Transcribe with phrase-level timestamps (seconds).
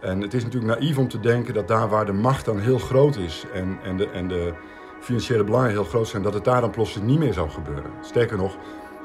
[0.00, 2.78] En het is natuurlijk naïef om te denken dat daar waar de macht dan heel
[2.78, 4.54] groot is en, en, de, en de
[5.00, 7.90] financiële belangen heel groot zijn, dat het daar dan plotseling niet meer zou gebeuren.
[8.00, 8.56] Sterker nog,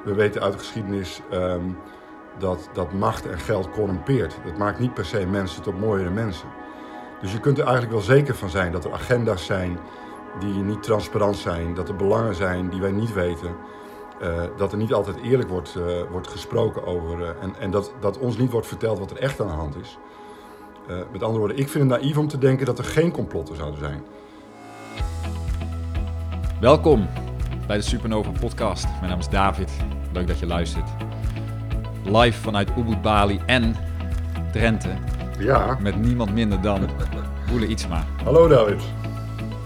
[0.03, 1.63] we weten uit de geschiedenis ehm,
[2.39, 4.37] dat, dat macht en geld corrumpeert.
[4.45, 6.47] Dat maakt niet per se mensen tot mooiere mensen.
[7.21, 9.79] Dus je kunt er eigenlijk wel zeker van zijn dat er agenda's zijn
[10.39, 13.55] die niet transparant zijn, dat er belangen zijn die wij niet weten.
[14.21, 17.19] Uh, dat er niet altijd eerlijk wordt, uh, wordt gesproken over.
[17.19, 19.75] Uh, en en dat, dat ons niet wordt verteld wat er echt aan de hand
[19.75, 19.97] is.
[20.87, 23.79] Met andere woorden, ik vind het naïef om te denken dat er geen complotten zouden
[23.79, 24.01] zijn.
[26.59, 27.07] Welkom
[27.67, 28.85] bij de Supernova Podcast.
[28.99, 29.71] Mijn naam is David.
[30.13, 30.89] Leuk dat je luistert.
[32.03, 33.75] Live vanuit Ubud Bali en
[34.51, 34.93] Drenthe.
[35.39, 35.77] Ja.
[35.81, 36.79] Met niemand minder dan
[37.49, 38.03] Boele Ietsma.
[38.23, 38.81] Hallo David.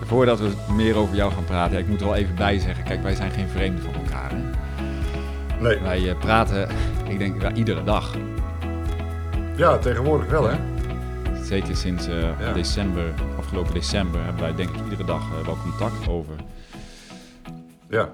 [0.04, 2.84] Voordat we meer over jou gaan praten, ik moet er wel even bij zeggen.
[2.84, 4.32] Kijk, wij zijn geen vreemden van elkaar.
[4.32, 4.38] Hè?
[5.60, 5.80] Nee.
[5.80, 6.70] Wij uh, praten,
[7.08, 8.16] ik denk, ja, iedere dag.
[9.56, 10.56] Ja, tegenwoordig wel, hè?
[11.50, 12.06] Zeker sinds
[12.40, 12.54] ja.
[12.54, 16.34] december, afgelopen december, hebben wij denk ik iedere dag uh, wel contact over.
[17.90, 18.10] Ja,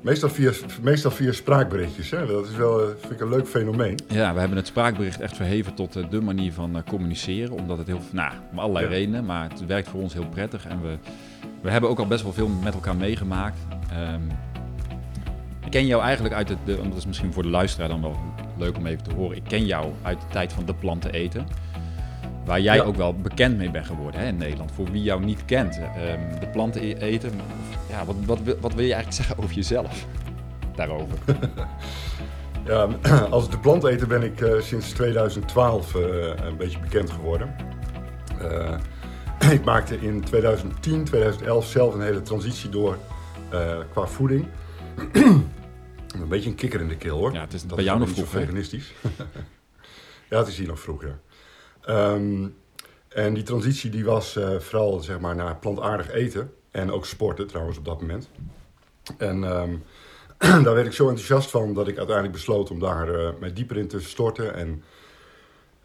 [0.00, 2.10] meestal via, meestal via spraakberichtjes.
[2.10, 2.26] Hè?
[2.26, 3.98] Dat is wel vind ik een leuk fenomeen.
[4.08, 7.52] Ja, we hebben het spraakbericht echt verheven tot de manier van communiceren.
[7.52, 8.90] Omdat het heel, nou, om allerlei ja.
[8.90, 10.66] redenen, maar het werkt voor ons heel prettig.
[10.66, 10.98] En we,
[11.62, 13.58] we hebben ook al best wel veel met elkaar meegemaakt.
[14.14, 14.30] Um,
[15.64, 18.18] ik ken jou eigenlijk uit de, dat is misschien voor de luisteraar dan wel
[18.58, 19.36] leuk om even te horen.
[19.36, 21.46] Ik ken jou uit de tijd van de planten eten.
[22.44, 22.82] Waar jij ja.
[22.82, 24.72] ook wel bekend mee bent geworden hè, in Nederland.
[24.72, 25.76] Voor wie jou niet kent.
[25.76, 27.30] Um, de planten eten.
[27.88, 30.06] Ja, wat, wat, wat wil je eigenlijk zeggen over jezelf?
[30.74, 31.18] Daarover.
[32.66, 32.88] ja,
[33.30, 36.02] als de plant eten ben ik uh, sinds 2012 uh,
[36.36, 37.54] een beetje bekend geworden.
[38.42, 38.78] Uh,
[39.58, 42.98] ik maakte in 2010, 2011 zelf een hele transitie door
[43.90, 44.46] qua voeding.
[46.20, 47.32] een beetje een kikker in de keel hoor.
[47.32, 48.28] Ja, het is dat bij jou nog vroeg.
[48.28, 48.92] veganistisch.
[50.30, 51.18] ja, het is hier nog vroeg, ja.
[51.88, 52.54] Um,
[53.08, 56.52] en die transitie die was uh, vooral zeg maar, naar plantaardig eten.
[56.70, 58.28] En ook sporten trouwens op dat moment.
[59.18, 59.82] En um,
[60.64, 63.76] daar werd ik zo enthousiast van dat ik uiteindelijk besloot om daar uh, mij dieper
[63.76, 64.54] in te storten.
[64.54, 64.82] En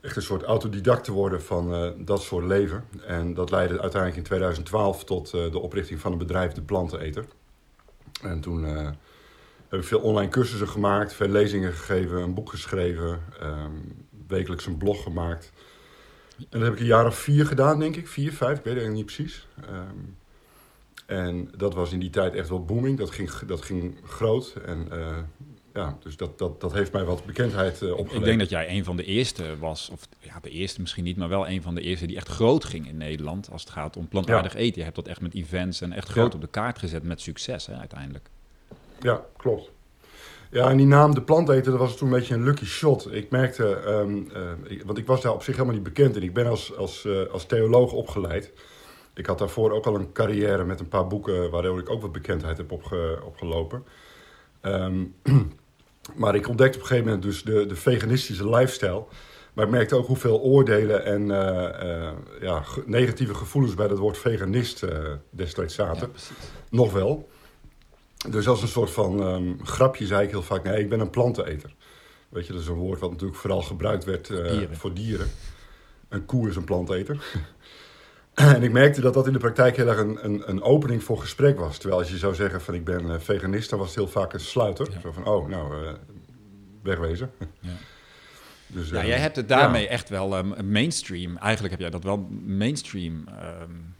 [0.01, 2.83] echt een soort autodidact te worden van uh, dat soort leven.
[3.05, 7.25] En dat leidde uiteindelijk in 2012 tot de oprichting van een bedrijf, De Planteneter.
[8.21, 8.63] En toen
[9.69, 14.77] heb ik veel online cursussen gemaakt, veel lezingen gegeven, een boek geschreven, um, wekelijks een
[14.77, 15.51] blog gemaakt.
[16.39, 18.07] En dat heb ik een jaar of vier gedaan, denk ik.
[18.07, 19.47] Vier, vijf, ik weet het niet precies.
[19.69, 20.17] Um,
[21.05, 22.97] en dat was in die tijd echt wel booming.
[22.97, 24.55] Dat ging, dat ging groot.
[24.65, 25.17] En uh,
[25.73, 28.19] ja, dus dat, dat, dat heeft mij wat bekendheid uh, opgeleverd.
[28.19, 31.17] Ik denk dat jij een van de eerste was, of ja, de eerste misschien niet,
[31.17, 33.97] maar wel een van de eerste die echt groot ging in Nederland als het gaat
[33.97, 34.59] om plantaardig ja.
[34.59, 34.77] eten.
[34.77, 36.35] Je hebt dat echt met events en echt groot ja.
[36.35, 38.29] op de kaart gezet met succes hè, uiteindelijk.
[39.01, 39.71] Ja, klopt.
[40.51, 43.13] Ja, en die naam De Planteter, dat was toen een beetje een lucky shot.
[43.13, 46.23] Ik merkte, um, uh, ik, want ik was daar op zich helemaal niet bekend en
[46.23, 48.51] ik ben als, als, uh, als theoloog opgeleid.
[49.13, 52.11] Ik had daarvoor ook al een carrière met een paar boeken waardoor ik ook wat
[52.11, 53.83] bekendheid heb opge, opgelopen.
[54.61, 55.15] Um,
[56.15, 59.03] maar ik ontdekte op een gegeven moment dus de, de veganistische lifestyle.
[59.53, 62.09] Maar ik merkte ook hoeveel oordelen en uh,
[62.41, 64.85] ja, negatieve gevoelens bij dat woord veganist
[65.29, 66.09] destijds zaten.
[66.13, 66.21] Ja,
[66.69, 67.29] Nog wel.
[68.27, 71.09] Dus als een soort van um, grapje zei ik heel vaak: nee, ik ben een
[71.09, 71.75] planteneter.
[72.29, 74.77] Weet je, dat is een woord wat natuurlijk vooral gebruikt werd uh, dieren.
[74.77, 75.27] voor dieren.
[76.09, 77.23] Een koe is een planteter.
[78.33, 81.17] en ik merkte dat dat in de praktijk heel erg een, een, een, opening voor
[81.17, 81.77] gesprek was.
[81.77, 84.33] Terwijl als je zou zeggen van ik ben uh, veganist, dan was het heel vaak
[84.33, 84.87] een sluiter.
[84.91, 84.99] Ja.
[84.99, 85.91] Zo van, oh, nou, uh,
[86.83, 87.31] wegwezen.
[87.59, 87.69] Ja.
[88.71, 89.89] Dus, ja, jij hebt het daarmee ja.
[89.89, 91.37] echt wel um, mainstream.
[91.37, 93.13] Eigenlijk heb jij dat wel mainstream
[93.61, 93.95] um,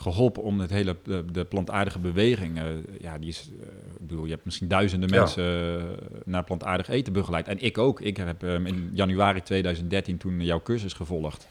[0.00, 2.58] geholpen om het hele de, de plantaardige beweging.
[2.58, 2.64] Uh,
[3.00, 3.50] ja, die is.
[3.52, 3.66] Uh,
[4.00, 5.84] ik bedoel, je hebt misschien duizenden mensen uh,
[6.24, 7.48] naar plantaardig eten begeleid.
[7.48, 8.00] En ik ook.
[8.00, 11.46] Ik heb um, in januari 2013 toen jouw cursus gevolgd.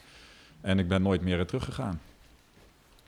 [0.62, 2.02] En ik ben nooit meer teruggegaan.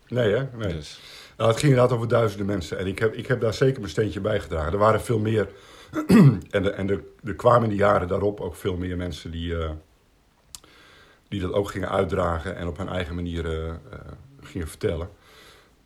[0.08, 0.44] Nee, hè?
[0.58, 0.74] Nee.
[0.74, 1.00] Dus.
[1.38, 2.78] Nou, het ging inderdaad over duizenden mensen.
[2.80, 4.72] En ik heb, ik heb daar zeker mijn steentje bij gedragen.
[4.72, 5.50] Er waren veel meer.
[6.50, 9.54] en de, en de, er kwamen in de jaren daarop ook veel meer mensen die,
[11.28, 13.46] die dat ook gingen uitdragen en op hun eigen manier
[14.46, 15.10] gingen vertellen.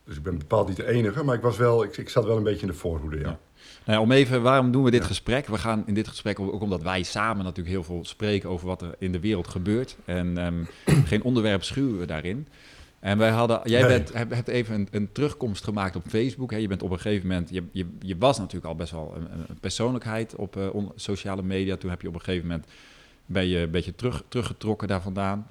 [0.04, 2.36] Dus ik ben bepaald niet de enige, maar ik, was wel, ik, ik zat wel
[2.36, 3.22] een beetje in de voorhoede, ja.
[3.22, 3.38] ja.
[3.84, 5.06] Nou ja, om even, waarom doen we dit ja.
[5.06, 5.46] gesprek?
[5.46, 8.82] We gaan in dit gesprek ook omdat wij samen natuurlijk heel veel spreken over wat
[8.82, 9.96] er in de wereld gebeurt.
[10.04, 10.66] En um,
[11.10, 12.48] geen onderwerp schuwen we daarin.
[13.00, 13.88] En wij hadden, jij nee.
[13.88, 16.50] bent, hebt even een, een, terugkomst gemaakt op Facebook.
[16.50, 16.56] Hè.
[16.56, 19.40] Je bent op een gegeven moment, je, je, je was natuurlijk al best wel een,
[19.48, 21.76] een persoonlijkheid op uh, on, sociale media.
[21.76, 22.66] Toen heb je op een gegeven moment,
[23.26, 25.50] ben je een beetje terug, teruggetrokken daar vandaan.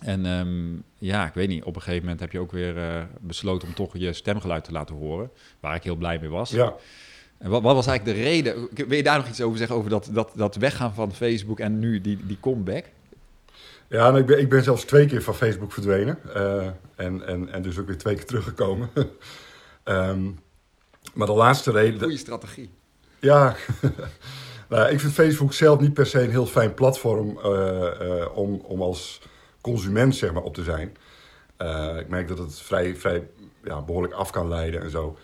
[0.00, 3.02] En um, ja, ik weet niet, op een gegeven moment heb je ook weer uh,
[3.20, 5.30] besloten om toch je stemgeluid te laten horen.
[5.60, 6.50] Waar ik heel blij mee was.
[6.50, 6.74] Ja.
[7.38, 8.68] En wat, wat, was eigenlijk de reden?
[8.74, 11.78] Wil je daar nog iets over zeggen, over dat, dat, dat weggaan van Facebook en
[11.78, 12.84] nu die, die comeback?
[13.88, 16.18] Ja, nou, ik, ben, ik ben zelfs twee keer van Facebook verdwenen.
[16.36, 16.66] Uh,
[16.96, 18.90] en, en, en dus ook weer twee keer teruggekomen.
[19.84, 20.38] um,
[21.14, 22.00] maar de laatste reden...
[22.00, 22.70] Goede strategie.
[23.18, 23.56] Ja,
[24.68, 28.82] nou, ik vind Facebook zelf niet per se een heel fijn platform uh, om, om
[28.82, 29.20] als
[29.60, 30.88] consument zeg maar, op te zijn.
[31.98, 33.28] ik merk dat het vrij, vrij
[33.64, 35.16] ja, behoorlijk af kan leiden en zo.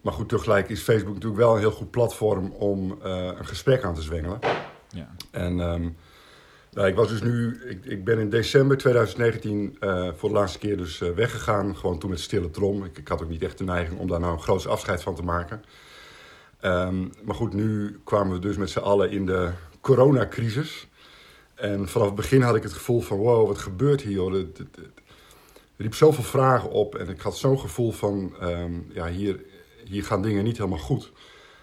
[0.00, 3.94] maar goed, tegelijk is Facebook natuurlijk wel een heel goed platform om een gesprek aan
[3.94, 4.38] te zwengelen.
[4.88, 5.14] Ja.
[5.30, 5.96] En um,
[6.76, 10.58] nou, ik was dus nu, ik, ik ben in december 2019 uh, voor de laatste
[10.58, 11.76] keer dus weggegaan.
[11.76, 12.84] Gewoon toen met stille trom.
[12.84, 15.14] Ik, ik, had ook niet echt de neiging om daar nou een groot afscheid van
[15.14, 15.64] te maken.
[16.62, 19.50] Um, maar goed, nu kwamen we dus met z'n allen in de
[19.80, 20.88] coronacrisis.
[21.56, 24.18] En vanaf het begin had ik het gevoel van, wow, wat gebeurt hier?
[24.18, 24.32] Hoor?
[24.32, 25.02] Het, het, het,
[25.76, 29.40] riep zoveel vragen op en ik had zo'n gevoel van, um, ja, hier,
[29.84, 31.12] hier gaan dingen niet helemaal goed.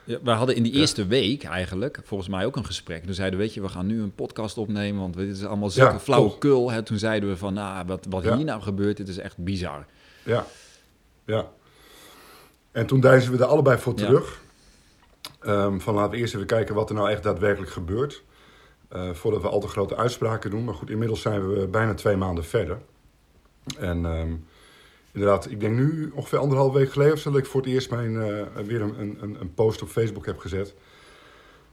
[0.04, 3.04] Ja, we hadden in die eerste week eigenlijk volgens mij ook een gesprek.
[3.04, 5.70] Toen zeiden we, weet je, we gaan nu een podcast opnemen, want dit is allemaal
[5.70, 6.72] zulke ja, flauwekul.
[6.72, 6.84] Hè?
[6.84, 9.86] Toen zeiden we van, nou, wat, wat hier nou gebeurt, dit is echt bizar.
[10.24, 10.46] Ja,
[11.26, 11.52] ja.
[12.72, 14.42] En toen deizen we er allebei voor terug.
[15.46, 18.24] Um, van laten we eerst even kijken wat er nou echt daadwerkelijk gebeurt.
[18.96, 20.64] Uh, voordat we al te grote uitspraken doen.
[20.64, 22.78] Maar goed, inmiddels zijn we bijna twee maanden verder.
[23.80, 24.06] En...
[24.06, 24.46] Um,
[25.14, 27.32] inderdaad, ik denk nu ongeveer anderhalf week geleden of zo...
[27.32, 30.40] dat ik voor het eerst mijn, uh, weer een, een, een, post op Facebook heb
[30.40, 30.74] gezet.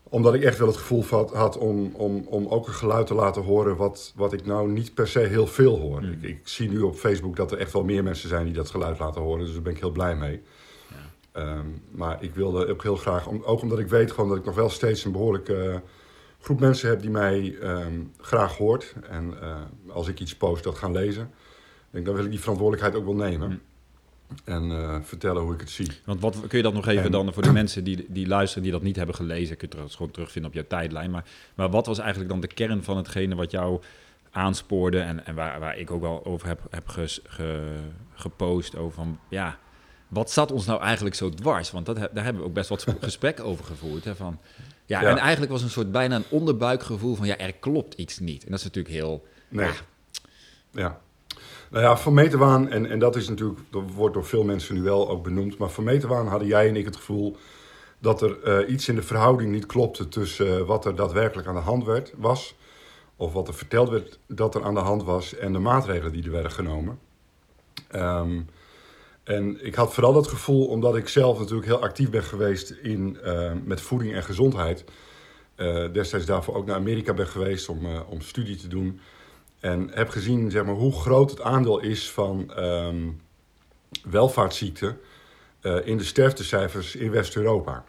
[0.03, 3.15] Omdat ik echt wel het gevoel had, had om, om, om ook een geluid te
[3.15, 3.77] laten horen...
[3.77, 6.01] wat, wat ik nou niet per se heel veel hoor.
[6.01, 6.13] Mm.
[6.13, 8.71] Ik, ik, zie nu op Facebook dat er echt wel meer mensen zijn die dat
[8.71, 9.45] geluid laten horen.
[9.45, 10.43] Dus daar ben ik heel blij mee.
[11.35, 11.57] Ja.
[11.57, 13.27] Um, maar ik wilde ook heel graag...
[13.27, 15.65] Om, ook omdat ik weet gewoon dat ik nog wel steeds een behoorlijke...
[15.65, 15.77] Uh,
[16.41, 18.95] groep mensen heb die mij um, graag hoort.
[19.09, 19.57] En uh,
[19.89, 21.31] als ik iets post, dat gaan lezen
[21.91, 23.49] denk, dan wil ik die verantwoordelijkheid ook wel nemen.
[23.49, 23.61] Mm.
[24.45, 25.91] En uh, vertellen hoe ik het zie.
[26.05, 28.63] Want wat kun je dat nog even en, dan voor de mensen die, die luisteren,
[28.63, 31.11] die dat niet hebben gelezen, kun je het gewoon terugvinden op jouw tijdlijn.
[31.11, 33.81] Maar, maar wat was eigenlijk dan de kern van hetgene wat jou
[34.31, 37.77] aanspoorde en, en waar, waar ik ook wel over heb, heb ges, ge,
[38.15, 39.59] gepost over van, ja,
[40.09, 41.71] wat zat ons nou eigenlijk zo dwars?
[41.71, 44.05] Want dat, daar hebben we ook best wat gesprek over gevoerd.
[44.05, 44.39] Hè, van,
[44.91, 48.45] ja, en eigenlijk was een soort bijna een onderbuikgevoel van, ja, er klopt iets niet.
[48.45, 49.27] En dat is natuurlijk heel...
[49.49, 49.67] Nee.
[49.67, 49.73] Ja,
[50.71, 51.01] ja.
[51.71, 54.83] Nou ja, van meterwaan, en, en dat is natuurlijk, dat wordt door veel mensen nu
[54.83, 57.37] wel ook benoemd, maar van meterwaan hadden jij en ik het gevoel
[57.99, 61.55] dat er uh, iets in de verhouding niet klopte tussen uh, wat er daadwerkelijk aan
[61.55, 62.55] de hand werd, was,
[63.17, 66.25] of wat er verteld werd dat er aan de hand was, en de maatregelen die
[66.25, 66.99] er werden genomen.
[67.95, 68.49] Um,
[69.25, 73.19] en ik had vooral dat gevoel, omdat ik zelf natuurlijk heel actief ben geweest in,
[73.25, 74.85] uh, met voeding en gezondheid.
[75.93, 79.01] destijds daarvoor ook naar Amerika ben geweest om, om studie te doen.
[79.61, 83.21] En heb gezien zeg maar, hoe groot het aandeel is van um,
[84.03, 85.01] welvaartsziekten
[85.85, 87.85] in de sterftecijfers in West-Europa.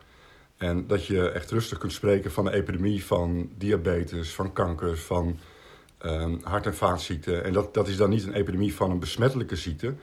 [0.62, 5.40] En dat je echt rustig kunt spreken van een epidemie van diabetes, van kanker, van
[6.06, 7.44] um, hart- en vaatziekten.
[7.44, 9.94] En dat, dat is dan niet een epidemie van een besmettelijke ziekte,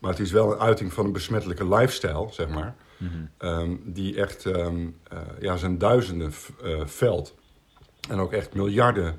[0.00, 2.74] maar het is wel een uiting van een besmettelijke lifestyle, zeg maar.
[2.96, 3.48] Mm -hmm.
[3.48, 6.32] um, die echt um, uh, ja, zijn duizenden
[6.64, 7.34] uh, veld
[8.08, 9.18] en ook echt miljarden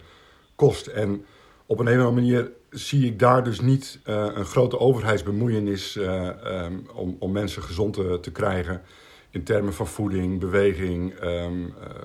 [0.55, 0.87] kost.
[0.87, 1.25] En
[1.65, 6.87] op een hele andere manier zie ik daar dus niet uh, een grote overheidsbemoeienis um,
[6.93, 8.81] om, om mensen gezond te, te, krijgen.
[9.29, 11.13] In termen van voeding, beweging,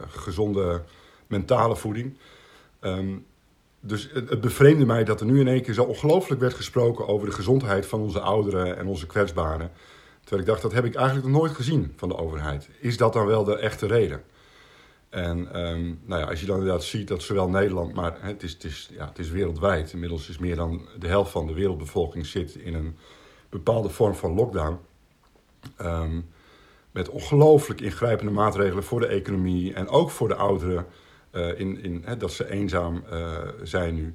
[0.09, 0.83] gezonde
[1.27, 2.17] mentale voeding.
[2.81, 3.27] Um,
[3.81, 7.27] dus het, bevreemde mij dat er nu in één keer zo ongelooflijk werd gesproken over
[7.27, 9.71] de gezondheid van onze ouderen en onze kwetsbaren.
[10.21, 12.69] Terwijl ik dacht, dat heb ik eigenlijk nog nooit gezien van de overheid.
[12.81, 14.23] Is dat dan wel de echte reden?
[15.09, 18.53] En um, nou ja, als je dan inderdaad ziet dat zowel Nederland, maar het is,
[18.53, 19.93] het, is, ja, het is wereldwijd.
[19.93, 22.97] Inmiddels is meer dan de helft van de wereldbevolking zit in een
[23.49, 24.79] bepaalde vorm van lockdown.
[25.83, 26.29] Um,
[26.91, 30.87] met ongelooflijk ingrijpende maatregelen voor de economie en ook voor de ouderen.
[31.37, 34.15] Uh, in, in, hè, dat ze eenzaam uh, zijn nu.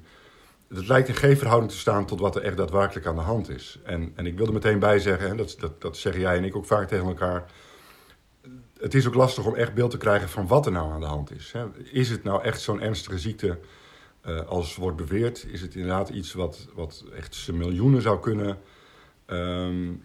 [0.68, 3.50] Het lijkt in geen verhouding te staan tot wat er echt daadwerkelijk aan de hand
[3.50, 3.78] is.
[3.84, 6.44] En, en ik wil er meteen bij zeggen, en dat, dat, dat zeggen jij en
[6.44, 7.46] ik ook vaak tegen elkaar
[8.82, 11.06] het is ook lastig om echt beeld te krijgen van wat er nou aan de
[11.06, 11.54] hand is.
[11.90, 13.58] Is het nou echt zo'n ernstige ziekte
[14.26, 15.46] uh, als wordt beweerd?
[15.50, 18.58] Is het inderdaad iets wat, wat echt miljoenen zou kunnen
[19.26, 20.04] um,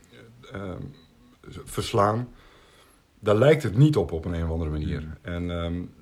[0.55, 0.93] um,
[1.63, 2.29] verslaan?
[3.19, 5.01] Daar lijkt het niet op op een, een of andere manier.
[5.01, 5.17] Mm.
[5.21, 5.93] En, um,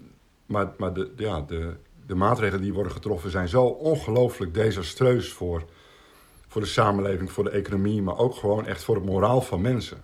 [0.45, 1.73] maar maar de, ja, de,
[2.05, 5.63] de maatregelen die worden getroffen zijn zo ongelooflijk desastreus voor,
[6.47, 10.03] voor de samenleving, voor de economie, maar ook gewoon echt voor het moraal van mensen.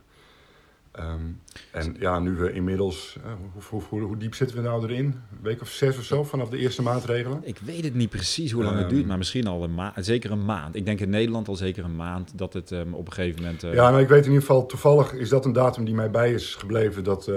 [1.00, 3.31] Um, en ja, nu we inmiddels, uh,
[3.69, 5.05] hoe, hoe, hoe, diep zitten we nou erin?
[5.05, 7.39] Een week of zes of zo vanaf de eerste maatregelen?
[7.43, 10.05] Ik weet het niet precies hoe lang um, het duurt, maar misschien al een maand,
[10.05, 10.75] zeker een maand.
[10.75, 13.63] Ik denk in Nederland al zeker een maand dat het um, op een gegeven moment.
[13.63, 13.74] Uh...
[13.74, 16.33] Ja, nou, ik weet in ieder geval, toevallig is dat een datum die mij bij
[16.33, 17.31] is gebleven, dat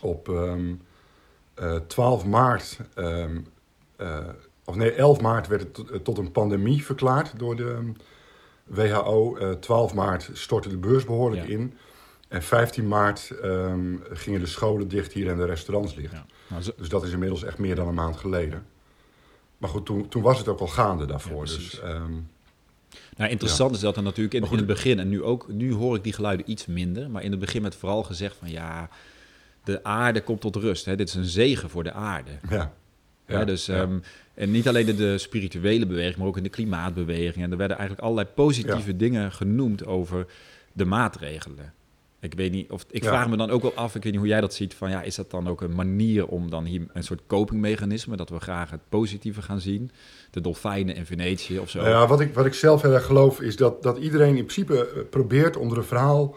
[0.00, 0.28] op
[1.86, 3.24] 12 maart uh,
[4.64, 7.92] of nee, 11 maart werd het tot, tot een pandemie verklaard door de ehm,
[8.64, 9.36] WHO.
[9.36, 11.52] Eh 12 maart stortte de beurs behoorlijk Ja.
[11.52, 11.74] in.
[12.28, 16.12] En 15 maart ehm, gingen de scholen dicht hier en de restaurants dicht.
[16.12, 16.26] Ja.
[16.48, 18.66] Nou, zo- Dus dat is inmiddels echt meer dan een maand geleden.
[19.58, 21.46] Maar goed, toen, toen was het ook al gaande daarvoor.
[21.46, 22.12] Ja, dus, ehm,
[23.16, 25.96] Nou, interessant is dat er natuurlijk in, in het begin, en nu ook, nu hoor
[25.96, 28.88] ik die geluiden iets minder, maar in het begin werd vooral gezegd van ja,
[29.64, 30.84] de aarde komt tot rust.
[30.84, 30.96] Hè?
[30.96, 32.30] Dit is een zegen voor de aarde.
[32.50, 32.72] ja.
[33.26, 33.74] Ja, dus, ja.
[33.82, 33.98] ehm,
[34.34, 37.44] en niet alleen in de spirituele beweging, maar ook in de klimaatbeweging.
[37.44, 40.26] En er werden eigenlijk allerlei positieve dingen genoemd over
[40.72, 41.72] de maatregelen.
[42.20, 44.30] Ik weet niet, of ik vraag me dan ook wel af, ik weet niet hoe
[44.30, 47.02] jij dat ziet, van ja, is dat dan ook een manier om dan hier een
[47.02, 49.90] soort copingmechanisme, dat we graag het positieve gaan zien?
[50.30, 51.78] De dolfijnen in Venetië of zo.
[51.78, 54.44] Nou ja, wat ik, wat ik zelf heel erg geloof is dat, dat iedereen in
[54.44, 56.36] principe eh, probeert om er een verhaal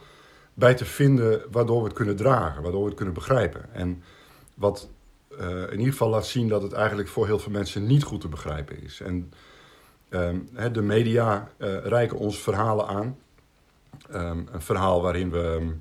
[0.58, 3.74] bij te vinden waardoor we het kunnen dragen, waardoor we het kunnen begrijpen.
[3.74, 4.04] En
[4.54, 4.90] wat
[5.38, 8.22] eh, in ieder geval laat zien dat het eigenlijk voor heel veel mensen niet goed
[8.22, 9.02] te begrijpen is.
[9.02, 9.32] En
[10.10, 10.40] ehm,
[10.72, 13.18] de media eh, reiken ons verhalen aan.
[14.12, 15.72] Ehm, een verhaal waarin we ehm,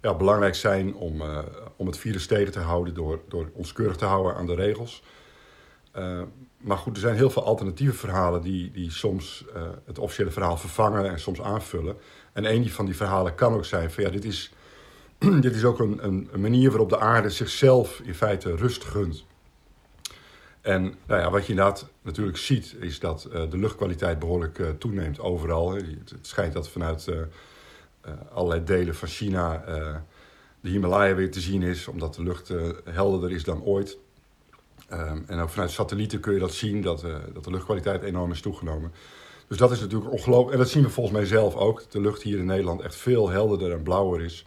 [0.00, 1.38] ja, belangrijk zijn om, eh,
[1.76, 5.02] om het virus tegen te houden door, door ons keurig te houden aan de regels.
[6.58, 9.44] Maar goed, er zijn heel veel alternatieve verhalen die, die soms
[9.84, 11.96] het officiële verhaal vervangen en soms aanvullen.
[12.38, 14.52] En een van die verhalen kan ook zijn van ja, dit is,
[15.40, 19.24] dit is ook een, een, manier waarop de aarde zichzelf in feite rust gunt.
[20.60, 24.68] En nou ja, wat je inderdaad natuurlijk ziet, is dat eh, de luchtkwaliteit behoorlijk eh,
[24.68, 25.72] toeneemt overal.
[25.72, 29.62] Het, het schijnt dat vanuit eh, allerlei delen van China
[30.60, 32.52] de Himalaya weer te zien is, omdat de lucht
[32.84, 33.98] helderder is dan ooit.
[34.88, 38.40] Ehm, en ook vanuit satellieten kun je dat zien, dat, dat de luchtkwaliteit enorm is
[38.40, 38.92] toegenomen.
[39.48, 40.52] Dus dat is natuurlijk ongelooflijk.
[40.52, 41.90] En dat zien we volgens mij zelf ook.
[41.90, 44.44] De lucht hier in Nederland echt veel helderder en blauwer is.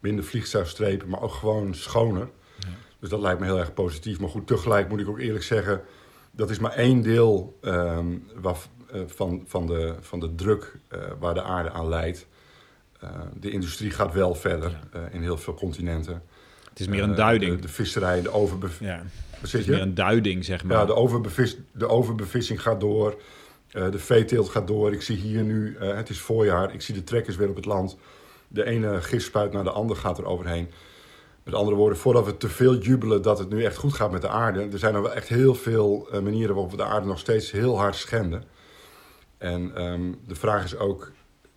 [0.00, 2.28] Minder vliegtuigstrepen, maar ook gewoon schoner.
[3.00, 4.20] Dus dat lijkt me heel erg positief.
[4.20, 5.80] Maar goed, tegelijk moet ik ook eerlijk zeggen...
[6.30, 8.06] dat is maar één deel ehm,
[8.40, 12.26] waf- eh, van, van, de, van de druk eh, waar de aarde aan leidt.
[13.00, 14.78] Eh, de industrie gaat wel verder
[15.10, 16.22] in heel veel continenten.
[16.68, 17.56] Het is meer een duiding.
[17.56, 18.80] De, de visserij, de overbev...
[18.80, 19.02] ja,
[19.40, 20.76] het is meer een duiding, zeg maar.
[20.76, 23.20] Ja, de, overbevis, de overbevissing gaat door.
[23.70, 24.92] Eh, de veeteelt gaat door.
[24.92, 27.64] Ik zie hier nu, eh, het is voorjaar, ik zie de trekkers weer op het
[27.64, 27.96] land.
[28.48, 30.70] De ene gisspuit naar de andere gaat er overheen.
[31.42, 34.22] Met andere woorden, voordat we te veel jubelen dat het nu echt goed gaat met
[34.22, 34.68] de aarde.
[34.72, 37.50] Er zijn er wel echt heel veel eh, manieren waarop we de aarde nog steeds
[37.50, 38.44] heel hard schenden.
[39.38, 41.12] En ehm, de vraag is ook,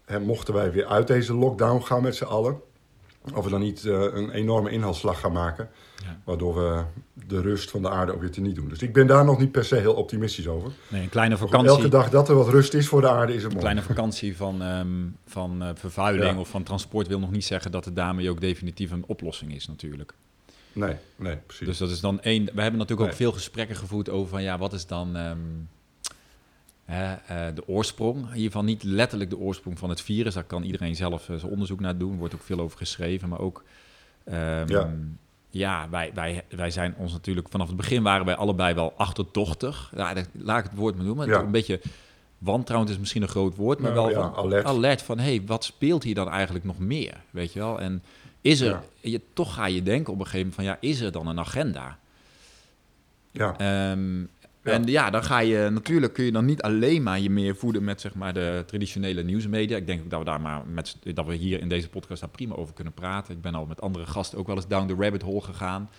[0.06, 2.62] hè, mochten wij weer uit deze lockdown gaan met z'n allen...
[3.34, 5.70] of we dan niet eh, een enorme inhaalslag gaan maken...
[6.04, 6.18] Ja.
[6.24, 6.84] waardoor we
[7.28, 8.68] de rust van de aarde ook weer teniet doen.
[8.70, 10.72] Dus ik ben daar nog niet per se heel optimistisch over.
[10.88, 11.70] Nee, een kleine goed, vakantie.
[11.76, 13.62] elke dag dat er wat rust is voor de aarde is het Een mooi.
[13.62, 14.88] kleine vakantie van, ehm,
[15.26, 16.40] van eh, vervuiling Ja.
[16.40, 19.68] of van transport wil nog niet zeggen dat het daarmee ook definitief een oplossing is
[19.68, 20.14] natuurlijk.
[20.74, 21.68] Nee, nee, precies.
[21.68, 22.46] Dus dat is dan één.
[22.54, 25.36] We hebben natuurlijk ook veel gesprekken gevoerd over van ja, wat is dan ehm, eh,
[27.56, 28.34] de oorsprong?
[28.34, 30.34] Hiervan niet letterlijk de oorsprong van het virus.
[30.34, 32.12] Daar kan iedereen zelf eh, zijn onderzoek naar doen.
[32.12, 33.64] Er wordt ook veel over geschreven, maar ook.
[34.24, 34.90] ehm, Ja.
[35.50, 39.92] ja, wij, wij, wij zijn ons natuurlijk vanaf het begin waren wij allebei wel achterdochtig.
[39.96, 41.28] Ja, dat- laat ik het woord maar noemen.
[41.28, 41.40] Ja.
[41.40, 41.82] Een beetje
[42.38, 45.02] wantrouwend is misschien een groot woord, maar Nou, wel ja, van, alert.
[45.02, 47.18] van hé, hey, wat speelt hier dan eigenlijk nog meer?
[47.30, 47.80] Weet je wel?
[47.80, 48.04] En
[48.42, 51.12] is er, je, toch ga je denken op een gegeven moment van ja, is er
[51.12, 51.98] dan een agenda?
[53.32, 54.24] ja, Ehm,
[54.64, 54.72] Ja.
[54.72, 57.84] En ja, dan ga je natuurlijk kun je dan niet alleen maar je meer voeden
[57.84, 59.78] met zeg maar de traditionele nieuwsmedia.
[59.78, 62.30] Ik denk ook dat we daar maar met dat we hier in deze podcast daar
[62.30, 63.34] prima over kunnen praten.
[63.36, 65.90] Ik ben al met andere gasten ook wel eens down the rabbit hole gegaan.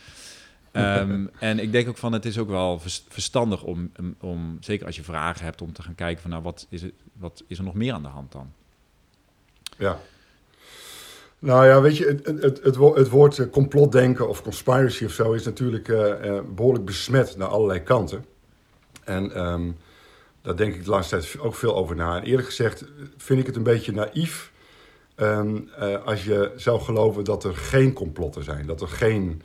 [0.72, 4.56] Ehm, en ik denk ook van het is ook wel vers- verstandig om, om, om,
[4.60, 7.42] zeker als je vragen hebt, om te gaan kijken van nou wat is, het, wat
[7.46, 8.52] is er nog meer aan de hand dan?
[9.78, 9.98] ja.
[11.38, 15.04] Nou ja, weet je, het, het, het, het, wo- het woord eh, complotdenken of conspiracy
[15.04, 18.24] of zo is natuurlijk eh, eh, behoorlijk besmet naar allerlei kanten.
[19.04, 19.70] En ehm,
[20.42, 22.16] daar denk ik de laatste tijd ook veel over na.
[22.16, 22.84] En eerlijk gezegd
[23.16, 24.52] vind ik het een beetje naïef
[25.14, 28.66] ehm, eh, als je zou geloven dat er geen complotten zijn.
[28.66, 29.42] Dat er geen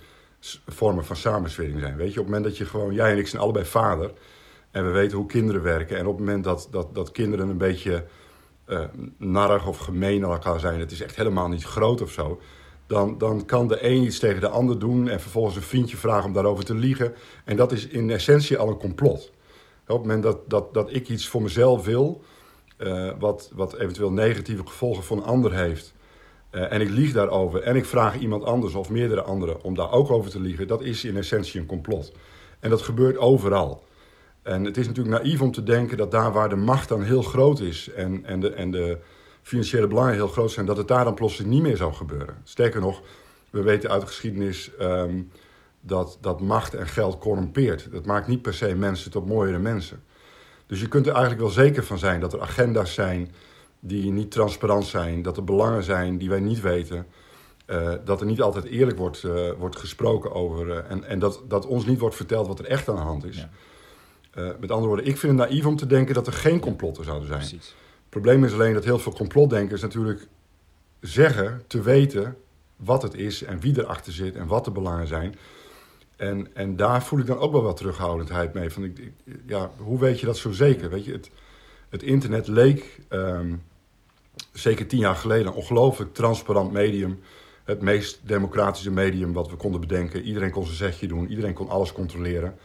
[0.67, 1.95] vormen van samenswering zijn.
[1.95, 4.11] Weet je, op het moment dat je gewoon, jij en ik zijn allebei vader.
[4.71, 5.97] En we weten hoe kinderen werken.
[5.97, 8.05] En op het moment dat, dat, dat kinderen een beetje
[8.65, 8.83] eh
[9.17, 10.79] narrig of gemeen aan elkaar zijn.
[10.79, 12.39] Het is echt helemaal niet groot of zo.
[12.87, 15.07] Dan, dan kan de een iets tegen de ander doen.
[15.09, 17.15] En vervolgens een vriendje vragen om daarover te liegen.
[17.45, 19.31] En dat is in essentie al een complot.
[19.87, 22.21] Op het moment dat, dat, dat ik iets voor mezelf wil.
[22.77, 25.93] eh, wat, wat eventueel negatieve gevolgen voor een ander heeft.
[26.49, 27.61] eh, en ik lieg daarover.
[27.61, 30.67] En ik vraag iemand anders of meerdere anderen om daar ook over te liegen.
[30.67, 32.11] Dat is in essentie een complot.
[32.59, 33.83] En dat gebeurt overal.
[34.41, 37.21] En het is natuurlijk naïef om te denken dat daar waar de macht dan heel
[37.21, 38.97] groot is en, en, de, en de
[39.41, 42.37] financiële belangen heel groot zijn, dat het daar dan plotseling niet meer zou gebeuren.
[42.43, 43.01] Sterker nog,
[43.49, 45.21] we weten uit de geschiedenis ehm,
[45.87, 47.91] dat, dat macht en geld corrumpeert.
[47.91, 50.03] Dat maakt niet per se mensen tot mooiere mensen.
[50.67, 53.31] Dus je kunt er eigenlijk wel zeker van zijn dat er agenda's zijn
[53.79, 57.05] die niet transparant zijn, dat er belangen zijn die wij niet weten,
[57.67, 61.41] uh, dat er niet altijd eerlijk wordt, uh, wordt gesproken over uh, en, en dat,
[61.47, 63.37] dat ons niet wordt verteld wat er echt aan de hand is.
[63.37, 63.49] Ja.
[64.59, 67.27] met andere woorden, ik vind het naïef om te denken dat er geen complotten zouden
[67.27, 67.39] zijn.
[67.39, 67.67] Precies.
[67.67, 70.27] Het probleem is alleen dat heel veel complotdenkers natuurlijk
[70.99, 72.37] zeggen te weten
[72.75, 75.35] wat het is en wie erachter zit en wat de belangen zijn.
[76.17, 78.69] En, en daar voel ik dan ook wel wat terughoudendheid mee.
[78.69, 79.11] Van, ik,
[79.45, 80.89] ja, hoe weet je dat zo zeker?
[80.89, 81.29] Weet je, het,
[81.89, 83.63] het internet leek um,
[84.53, 87.19] zeker tien jaar geleden een ongelooflijk transparant medium.
[87.63, 90.21] Het meest democratische medium wat we konden bedenken.
[90.21, 92.57] Iedereen kon zijn zegje doen, iedereen kon alles controleren.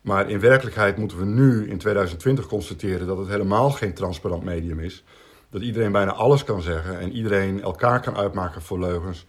[0.00, 4.80] Maar in werkelijkheid moeten we nu in 2020 constateren dat het helemaal geen transparant medium
[4.80, 5.04] is.
[5.50, 9.26] Dat iedereen bijna alles kan zeggen en iedereen elkaar kan uitmaken voor leugens.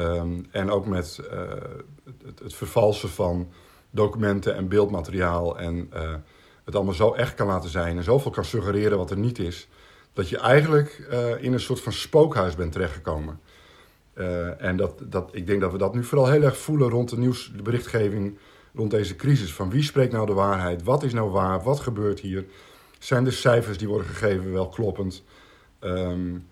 [0.00, 1.40] Um, en ook met uh,
[2.42, 3.48] het, vervalsen van
[3.90, 5.58] documenten en beeldmateriaal.
[5.58, 6.14] En uh,
[6.64, 9.68] het allemaal zo echt kan laten zijn en zoveel kan suggereren wat er niet is.
[10.12, 13.40] Dat je eigenlijk uh, in een soort van spookhuis bent terechtgekomen.
[14.58, 17.18] en dat, dat, ik denk dat we dat nu vooral heel erg voelen rond de
[17.18, 18.38] nieuwsberichtgeving
[18.74, 19.54] rond deze crisis.
[19.54, 20.82] Van wie spreekt nou de waarheid?
[20.82, 21.62] Wat is nou waar?
[21.62, 22.44] Wat gebeurt hier?
[22.98, 25.24] Zijn de cijfers die worden gegeven wel kloppend?
[25.80, 26.46] Um,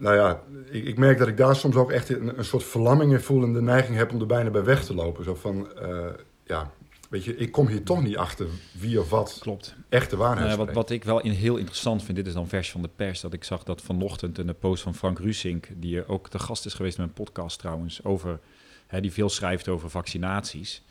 [0.00, 3.12] nou ja, ik, ik, merk dat ik daar soms ook echt een, een soort verlamming
[3.12, 5.24] in voel en de neiging heb om er bijna bij weg te lopen.
[5.24, 6.06] Zo van, uh,
[6.44, 6.70] ja,
[7.08, 9.74] weet je, ik kom hier toch niet achter wie of wat Klopt.
[9.88, 12.48] echt de waarheid nou, wat, wat ik wel in, heel interessant vind, dit is dan
[12.48, 15.68] vers van de pers, dat ik zag dat vanochtend in de post van Frank Rusink,
[15.76, 18.38] die ook te gast is geweest in mijn podcast trouwens, over,
[18.86, 20.82] hè, die veel schrijft over vaccinaties.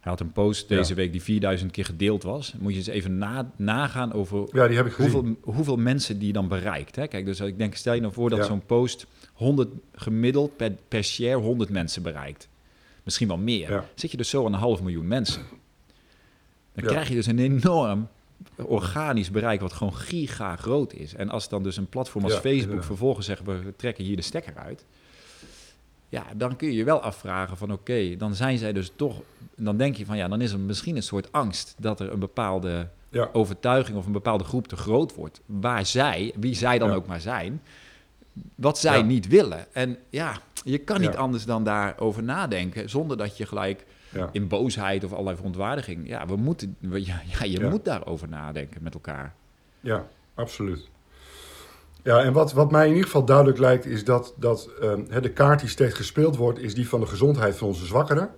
[0.00, 2.54] Hij had een post deze week die 4000 keer gedeeld was.
[2.58, 6.32] Moet je eens even na, nagaan over ja, die heb ik hoeveel, hoeveel mensen die
[6.32, 6.96] dan bereikt.
[6.96, 7.06] Hè?
[7.06, 11.04] Kijk, dus ik denk, stel je nou voor dat zo'n post 100 gemiddeld per, per
[11.04, 12.48] share 100 mensen bereikt.
[13.02, 13.84] Misschien wel meer.
[13.94, 15.42] Zit je dus zo aan een half miljoen mensen.
[16.72, 18.08] Dan krijg je dus een enorm
[18.56, 21.14] organisch bereik wat gewoon giga groot is.
[21.14, 23.44] En als dan dus een platform als Facebook vervolgens zegt...
[23.44, 24.84] we trekken hier de stekker uit...
[26.10, 29.20] Ja, dan kun je je wel afvragen van oké, dan zijn zij dus toch...
[29.56, 32.18] Dan denk je van ja, dan is er misschien een soort angst dat er een
[32.18, 33.28] bepaalde ja.
[33.32, 35.40] overtuiging of een bepaalde groep te groot wordt.
[35.46, 37.62] Waar zij, wie zij dan ook maar zijn,
[38.54, 39.74] wat zij niet willen.
[39.74, 43.84] En ja, je kan niet anders dan daarover nadenken zonder dat je gelijk
[44.32, 46.08] in boosheid of allerlei verontwaardiging...
[46.08, 49.34] Ja, we moeten, ja, je moet daarover nadenken met elkaar.
[49.80, 50.88] Ja, absoluut.
[52.02, 55.32] Ja, en wat, wat mij in ieder geval duidelijk lijkt, is dat, dat uh, de
[55.32, 58.30] kaart die steeds gespeeld wordt, is die van de gezondheid van onze zwakkeren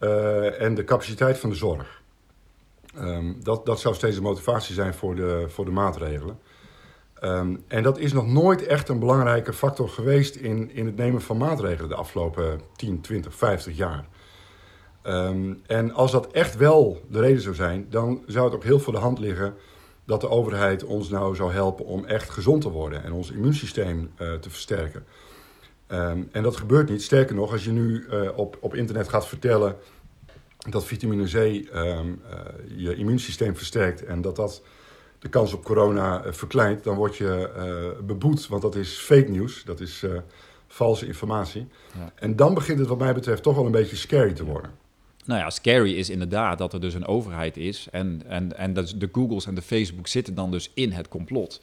[0.00, 2.02] uh, en de capaciteit van de zorg.
[2.98, 6.38] Um, dat, dat zou steeds de motivatie zijn voor de, voor de maatregelen.
[7.22, 11.20] Um, en dat is nog nooit echt een belangrijke factor geweest in, in het nemen
[11.22, 14.06] van maatregelen de afgelopen 10, 20, 50 jaar.
[15.66, 18.92] En als dat echt wel de reden zou zijn, dan zou het ook heel voor
[18.92, 19.54] de hand liggen
[20.04, 24.10] dat de overheid ons nou zou helpen om echt gezond te worden en ons immuunsysteem
[24.18, 25.04] uh, te versterken.
[25.88, 27.02] Um, en dat gebeurt niet.
[27.02, 29.76] Sterker nog, als je nu uh, op, op internet gaat vertellen
[30.68, 32.38] dat vitamine C um, uh,
[32.76, 34.62] je immuunsysteem versterkt en dat dat
[35.18, 37.50] de kans op corona verkleint, dan word je
[38.06, 40.04] beboet, want dat is fake news, dat is
[40.66, 41.68] valse informatie.
[41.98, 42.12] Ja.
[42.14, 44.70] En dan begint het wat mij betreft toch wel een beetje scary te worden.
[45.24, 47.88] Nou ja, scary is inderdaad dat er dus een overheid is.
[47.90, 51.60] En, en, en dat de Googles en de Facebook zitten dan dus in het complot.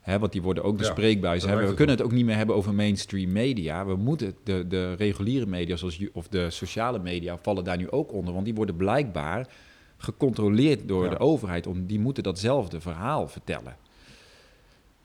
[0.00, 1.44] Hè, want die worden ook de ja, spreekbuis.
[1.44, 3.86] We kunnen het ook niet meer hebben over mainstream media.
[3.86, 8.12] We moeten de, de reguliere media, zoals of de sociale media, vallen daar nu ook
[8.12, 8.32] onder.
[8.32, 9.48] Want die worden blijkbaar
[9.96, 11.66] gecontroleerd door de overheid.
[11.66, 13.76] Om, die moeten datzelfde verhaal vertellen.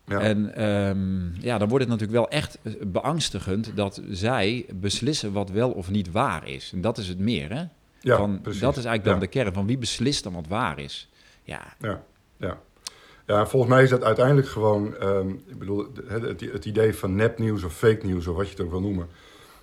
[0.10, 0.20] Ja.
[0.20, 2.58] En um, ja, dan wordt het natuurlijk wel echt
[2.92, 6.72] beangstigend dat zij beslissen wat wel of niet waar is.
[6.74, 7.64] En dat is het meer, hè?
[8.00, 8.62] Ja, van, precies.
[8.62, 11.10] Dat is eigenlijk dan de kern van wie beslist dan wat waar is.
[11.44, 11.62] Ja.
[11.80, 12.04] Ja,
[12.38, 12.60] ja.
[13.26, 17.64] Ja, volgens mij is dat uiteindelijk gewoon, um, ik bedoel, het, het, idee van nepnieuws
[17.64, 19.08] of fake nieuws of wat je het ook wil noemen,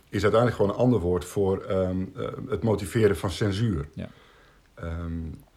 [0.09, 3.89] is uiteindelijk gewoon een ander woord voor um, uh, het motiveren van censuur.
[3.95, 4.09] Ja.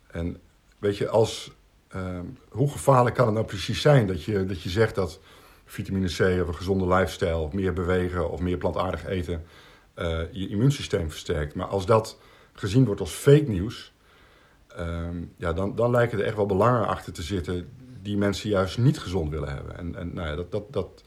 [0.07, 0.37] en
[0.79, 1.51] weet je, als
[1.95, 2.19] uh,
[2.49, 5.19] hoe gevaarlijk kan het nou precies zijn dat je, dat je zegt dat
[5.65, 9.43] vitamine C of een gezonde lifestyle of meer bewegen of meer plantaardig eten
[9.95, 11.55] uh, je immuunsysteem versterkt.
[11.55, 12.17] Maar als dat
[12.53, 13.93] gezien wordt als fake nieuws,
[14.79, 17.69] uh, ja, dan, dan lijken er echt wel belangen achter te zitten
[18.01, 19.77] die mensen juist niet gezond willen hebben.
[19.77, 21.03] En, en nou ja, dat, dat, dat,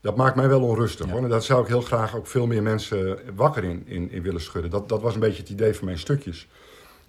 [0.00, 1.06] dat maakt mij wel onrustig.
[1.06, 1.12] Ja.
[1.12, 1.22] Hoor.
[1.22, 4.40] En daar zou ik heel graag ook veel meer mensen wakker in, in, in willen
[4.40, 4.70] schudden.
[4.70, 6.48] Dat, dat was een beetje het idee van mijn stukjes.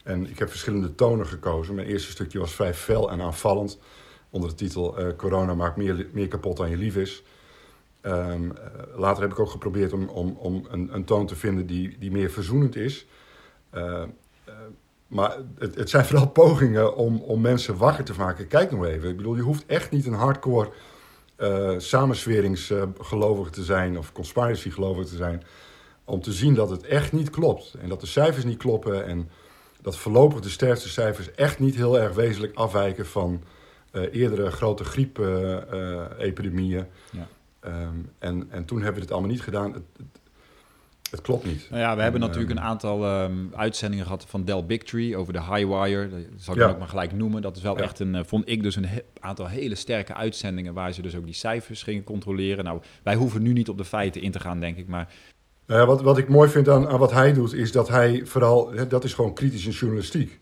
[0.03, 1.75] En ik heb verschillende tonen gekozen.
[1.75, 3.79] Mijn eerste stukje was vrij fel en aanvallend.
[4.29, 7.23] Onder de titel uh, Corona maakt meer, meer kapot dan je lief is.
[8.01, 11.65] Ehm, eh, later heb ik ook geprobeerd om, om, om een, een toon te vinden
[11.65, 13.05] die, die meer verzoenend is.
[13.73, 14.03] Uh,
[15.07, 18.47] maar het, het, zijn vooral pogingen om, om mensen wakker te maken.
[18.47, 19.09] Kijk nog even.
[19.09, 20.69] Ik bedoel, je hoeft echt niet een hardcore
[21.37, 25.43] uh, samensweringsgelovige te zijn of conspiracy gelovige te zijn.
[26.03, 27.73] Om te zien dat het echt niet klopt.
[27.73, 29.05] En dat de cijfers niet kloppen.
[29.05, 29.29] En
[29.81, 33.43] dat voorlopig de sterfste cijfers echt niet heel erg wezenlijk afwijken van
[33.91, 36.85] uh, eerdere grote griepepidemieën.
[37.11, 37.27] ja.
[37.65, 39.73] Um, en, en toen hebben we het allemaal niet gedaan.
[39.73, 39.83] Het,
[41.11, 41.67] het klopt niet.
[41.69, 45.43] Nou ja, we hebben natuurlijk een aantal um, uitzendingen gehad van Dell Bigtree over de
[45.43, 46.09] Highwire.
[46.09, 46.69] Dat zal ik ja.
[46.69, 47.41] ook maar gelijk noemen.
[47.41, 47.83] Dat is wel ja.
[47.83, 51.15] echt een, uh, vond ik dus een he aantal hele sterke uitzendingen waar ze dus
[51.15, 52.63] ook die cijfers gingen controleren.
[52.63, 55.13] Nou, wij hoeven nu niet op de feiten in te gaan, denk ik, maar...
[55.69, 58.71] Ja, wat, wat ik mooi vind aan, aan wat hij doet, is dat hij vooral,
[58.71, 60.39] hè, dat is gewoon kritische journalistiek.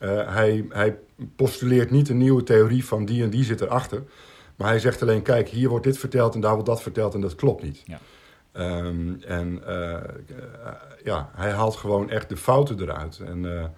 [0.00, 0.98] Uh, hij, hij
[1.36, 4.02] postuleert niet een nieuwe theorie van die en die zit erachter.
[4.56, 7.20] Maar hij zegt alleen, kijk, hier wordt dit verteld en daar wordt dat verteld en
[7.20, 7.82] dat klopt niet.
[7.84, 8.00] Ja.
[8.84, 9.96] Um, en uh,
[11.04, 13.18] ja, hij haalt gewoon echt de fouten eruit.
[13.18, 13.70] En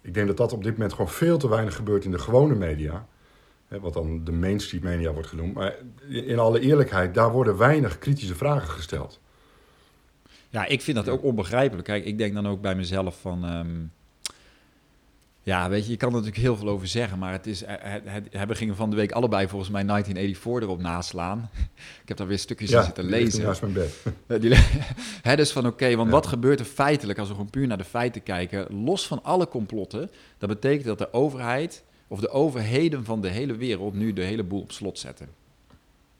[0.00, 2.54] ik denk dat dat op dit moment gewoon veel te weinig gebeurt in de gewone
[2.54, 3.06] media.
[3.68, 5.54] Hè, wat dan de mainstream media wordt genoemd.
[5.54, 5.74] Maar
[6.08, 9.20] in alle eerlijkheid, daar worden weinig kritische vragen gesteld.
[10.50, 11.86] Ja, ik vind dat ook onbegrijpelijk.
[11.86, 13.56] Kijk, ik denk dan ook bij mezelf van...
[13.56, 13.92] Um
[15.42, 18.02] ja, weet je, je kan er natuurlijk heel veel over zeggen, maar het is, het,
[18.04, 21.50] het, we gingen van de week allebei volgens mij 1984 erop naslaan.
[22.02, 23.42] Ik heb daar weer stukjes ja, in zitten lezen.
[23.42, 24.02] Ja, mijn bed.
[24.42, 24.54] Die,
[25.28, 26.14] hè, dus van oké, okay, want ja.
[26.14, 29.48] wat gebeurt er feitelijk als we gewoon puur naar de feiten kijken, los van alle
[29.48, 30.10] complotten?
[30.38, 34.44] Dat betekent dat de overheid of de overheden van de hele wereld nu de hele
[34.44, 35.28] boel op slot zetten.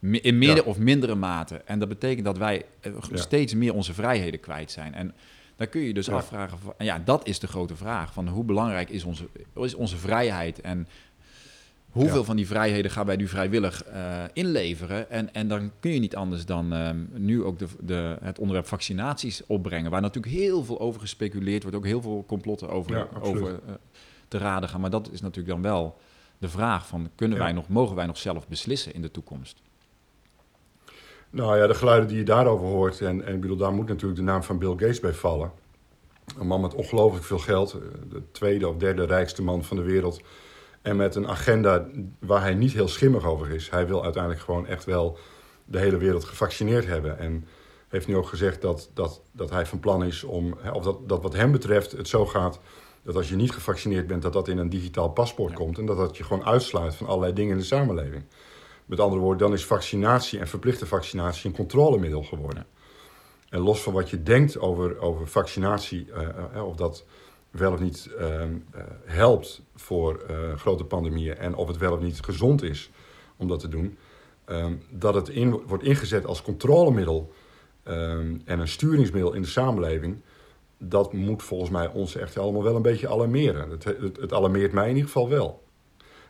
[0.01, 0.61] In meer ja.
[0.61, 1.55] of mindere mate.
[1.55, 2.65] En dat betekent dat wij
[3.13, 4.93] steeds meer onze vrijheden kwijt zijn.
[4.93, 5.13] En
[5.55, 6.13] dan kun je dus ja.
[6.13, 8.13] afvragen, van, ja, dat is de grote vraag.
[8.13, 10.87] Van hoe belangrijk is onze, is onze vrijheid en
[11.89, 12.23] hoeveel ja.
[12.23, 15.09] van die vrijheden gaan wij nu vrijwillig uh, inleveren?
[15.09, 18.67] En, en dan kun je niet anders dan um, nu ook de, de, het onderwerp
[18.67, 23.07] vaccinaties opbrengen, waar natuurlijk heel veel over gespeculeerd wordt, ook heel veel complotten over, ja,
[23.19, 23.57] over uh,
[24.27, 24.81] te raden gaan.
[24.81, 25.97] Maar dat is natuurlijk dan wel
[26.37, 29.61] de vraag van, kunnen wij nog, mogen wij nog zelf beslissen in de toekomst?
[31.31, 34.19] Nou ja, de geluiden die je daarover hoort, en, en ik bedoel, daar moet natuurlijk
[34.19, 35.51] de naam van Bill Gates bij vallen.
[36.39, 37.77] Een man met ongelooflijk veel geld,
[38.09, 40.21] de tweede of derde rijkste man van de wereld.
[40.81, 41.87] En met een agenda
[42.19, 43.69] waar hij niet heel schimmig over is.
[43.69, 45.17] Hij wil uiteindelijk gewoon echt wel
[45.65, 47.19] de hele wereld gevaccineerd hebben.
[47.19, 47.47] En
[47.87, 51.21] heeft nu ook gezegd dat, dat, dat hij van plan is om, of dat, dat
[51.21, 52.59] wat hem betreft het zo gaat
[53.03, 55.57] dat als je niet gevaccineerd bent, dat dat in een digitaal paspoort ja.
[55.57, 55.77] komt.
[55.77, 58.23] En dat dat je gewoon uitsluit van allerlei dingen in de samenleving.
[58.91, 62.65] Met andere woorden, dan is vaccinatie en verplichte vaccinatie een controlemiddel geworden.
[63.49, 67.05] En los van wat je denkt over, over vaccinatie, uh, uh, of dat
[67.51, 68.09] wel of niet
[69.05, 70.25] helpt voor
[70.55, 72.89] grote pandemieën en of het wel of niet gezond is
[73.37, 73.97] om dat te doen,
[74.45, 77.31] ehm, dat het in, wordt ingezet als controlemiddel
[77.83, 80.21] ehm, en een sturingsmiddel in de samenleving,
[80.77, 83.69] dat moet volgens mij ons echt allemaal wel een beetje alarmeren.
[83.69, 85.61] Het, het, het alarmeert mij in ieder geval wel.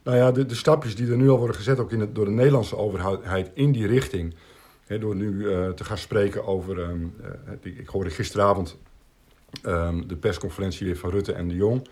[0.04, 2.32] Nou ja, de, stapjes die er nu al worden gezet, ook in het, door de
[2.32, 4.36] Nederlandse overheid in die richting.
[5.00, 6.80] Door nu uh, te gaan spreken over.
[6.80, 7.16] Um,
[7.64, 8.78] uh, ik hoorde gisteravond
[9.66, 11.88] um, de persconferentie weer van Rutte en de Jong.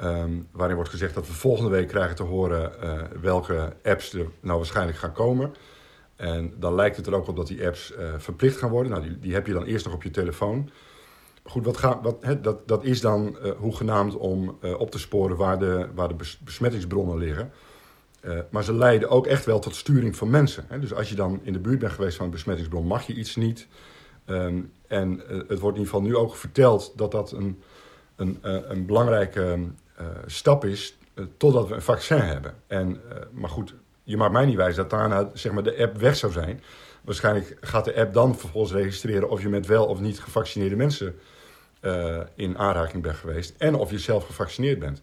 [0.00, 4.26] Um, waarin wordt gezegd dat we volgende week krijgen te horen uh, welke apps er
[4.40, 5.54] nou waarschijnlijk gaan komen.
[6.16, 8.92] En dan lijkt het er ook op dat die apps verplicht gaan worden.
[8.92, 10.70] Nou, die, die heb je dan eerst nog op je telefoon.
[11.42, 15.36] Goed, wat gaat, wat, dat, dat is dan uh, hoegenaamd om uh, op te sporen
[15.36, 17.52] waar de, waar de besmettingsbronnen liggen.
[18.24, 20.66] Uh, maar ze leiden ook echt wel tot sturing van mensen.
[20.80, 23.36] Dus als je dan in de buurt bent geweest van een besmettingsbron, mag je iets
[23.36, 23.66] niet.
[24.26, 27.62] Um, en het wordt in ieder geval nu ook verteld dat dat een,
[28.16, 29.58] een, een belangrijke
[30.26, 30.98] stap is
[31.36, 32.54] totdat we een vaccin hebben.
[32.66, 33.00] En,
[33.32, 36.32] maar goed, je maakt mij niet wijs dat daarna zeg maar, de app weg zou
[36.32, 36.62] zijn.
[37.04, 41.18] Waarschijnlijk gaat de app dan vervolgens registreren of je met wel of niet gevaccineerde mensen
[41.82, 43.54] uh, in aanraking bent geweest.
[43.58, 45.02] En of je zelf gevaccineerd bent.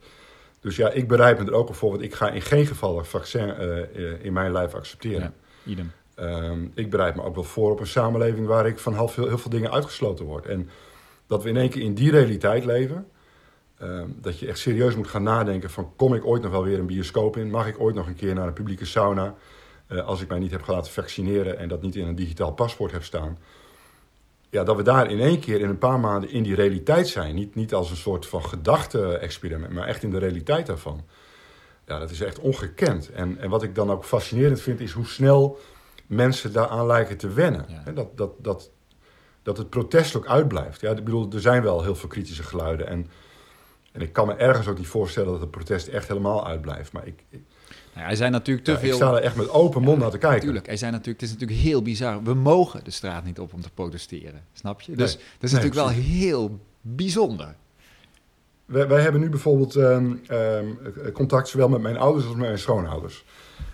[0.59, 2.97] Dus ja, ik bereid me er ook op voor, want ik ga in geen geval
[2.97, 5.33] een vaccin uh, in mijn lijf accepteren.
[5.63, 5.91] Ja, idem.
[6.19, 9.27] Um, ik bereid me ook wel voor op een samenleving waar ik van heel veel,
[9.27, 10.45] heel veel dingen uitgesloten word.
[10.45, 10.69] En
[11.27, 13.07] dat we in één keer in die realiteit leven.
[13.81, 16.79] Um, dat je echt serieus moet gaan nadenken van kom ik ooit nog wel weer
[16.79, 17.49] een bioscoop in?
[17.49, 19.35] Mag ik ooit nog een keer naar een publieke sauna?
[19.89, 22.91] Uh, als ik mij niet heb laten vaccineren en dat niet in een digitaal paspoort
[22.91, 23.37] heb staan
[24.49, 27.35] ja, dat we daar in één keer in een paar maanden in die realiteit zijn.
[27.35, 31.03] Niet, niet als een soort van gedachte-experiment, maar echt in de realiteit daarvan.
[31.85, 33.11] Ja, dat is echt ongekend.
[33.11, 35.59] En, en wat ik dan ook fascinerend vind, is hoe snel
[36.07, 37.65] mensen daaraan lijken te wennen.
[37.67, 37.91] Ja.
[37.91, 38.71] Dat, dat, dat,
[39.43, 40.81] dat het protest ook uitblijft.
[40.81, 42.87] Ja, ik bedoel, er zijn wel heel veel kritische geluiden.
[42.87, 43.07] En
[43.91, 46.91] En ik kan me ergens ook niet voorstellen dat het protest echt helemaal uitblijft.
[46.91, 47.41] Maar ik, ik,
[47.97, 48.89] nou, er zijn natuurlijk te ja, veel...
[48.89, 50.41] ik sta er echt met open mond naar te kijken.
[50.41, 52.23] Tuurlijk, er zijn natuurlijk, het is natuurlijk heel bizar.
[52.23, 54.95] We mogen de straat niet op om te protesteren, snap je?
[54.95, 55.23] Dus Nee.
[55.33, 57.55] dat is Nee, natuurlijk wel heel bijzonder.
[58.65, 60.13] Wij, wij hebben nu bijvoorbeeld ehm,
[61.13, 63.25] contact zowel met mijn ouders als met mijn schoonouders.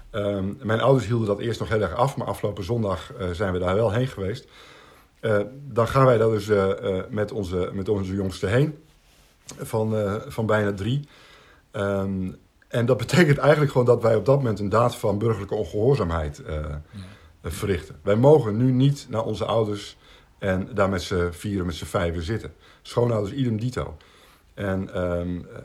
[0.09, 3.53] Ehm, mijn ouders hielden dat eerst nog heel erg af, maar afgelopen zondag eh, zijn
[3.53, 4.47] we daar wel heen geweest.
[5.19, 8.77] Eh, dan gaan wij daar dus eh, met, onze, met onze jongste heen,
[9.57, 11.07] van, van bijna drie.
[12.73, 16.43] En dat betekent eigenlijk gewoon dat wij op dat moment een daad van burgerlijke ongehoorzaamheid
[16.43, 16.65] eh,
[17.43, 17.95] verrichten.
[18.01, 19.97] Wij mogen nu niet naar onze ouders
[20.39, 22.53] en daar met z'n vieren, met z'n vijven zitten.
[22.81, 23.97] Schoonouders idem dito.
[24.53, 25.61] En ehm, eh,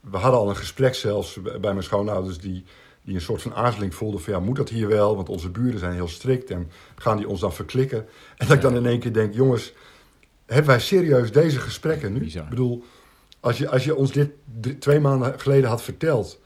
[0.00, 2.64] we hadden al een gesprek zelfs bij mijn schoonouders die,
[3.04, 5.16] die een soort van aarzeling voelden van ja, moet dat hier wel?
[5.16, 8.06] Want onze buren zijn heel strikt en gaan die ons dan verklikken?
[8.36, 9.72] En dat ik dan in één keer denk, jongens,
[10.46, 12.18] hebben wij serieus deze gesprekken nu?
[12.18, 12.42] Bizar.
[12.42, 12.84] Ik bedoel,
[13.40, 14.30] als je, als je ons dit
[14.80, 16.40] twee maanden geleden had verteld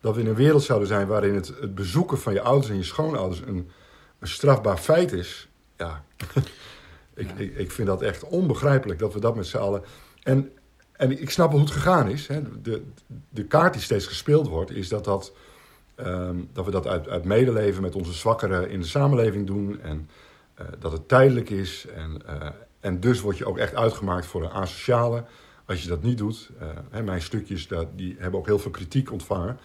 [0.00, 2.76] dat we in een wereld zouden zijn waarin het, het bezoeken van je ouders en
[2.76, 3.70] je schoonouders een,
[4.18, 6.04] een strafbaar feit is, ja,
[7.14, 9.82] ik, ik, ik vind dat echt onbegrijpelijk dat we dat met z'n allen.
[10.22, 10.52] En,
[10.92, 12.26] en ik snap wel hoe het gegaan is.
[12.26, 12.42] Hè.
[12.62, 12.82] De,
[13.28, 15.32] de kaart die steeds gespeeld wordt, is dat, dat,
[15.94, 19.80] ehm, dat we dat uit, uit medeleven met onze zwakkeren in de samenleving doen.
[19.80, 20.08] En
[20.54, 21.86] eh, dat het tijdelijk is.
[21.94, 22.48] En, eh,
[22.80, 25.24] en dus word je ook echt uitgemaakt voor een asociale.
[25.66, 26.50] Als je dat niet doet.
[26.60, 29.58] eh, hè, mijn stukjes die hebben ook heel veel kritiek ontvangen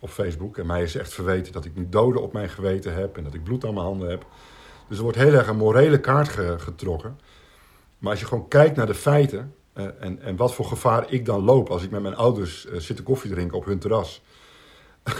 [0.00, 0.58] op Facebook.
[0.58, 3.16] En mij is echt verweten dat ik nu doden op mijn geweten heb.
[3.16, 4.26] En dat ik bloed aan mijn handen heb.
[4.88, 7.18] Dus er wordt heel erg een morele kaart ge- getrokken.
[7.98, 11.24] Maar als je gewoon kijkt naar de feiten eh, en, en wat voor gevaar ik
[11.24, 14.22] dan loop als ik met mijn ouders eh, zit te koffie drinken op hun terras.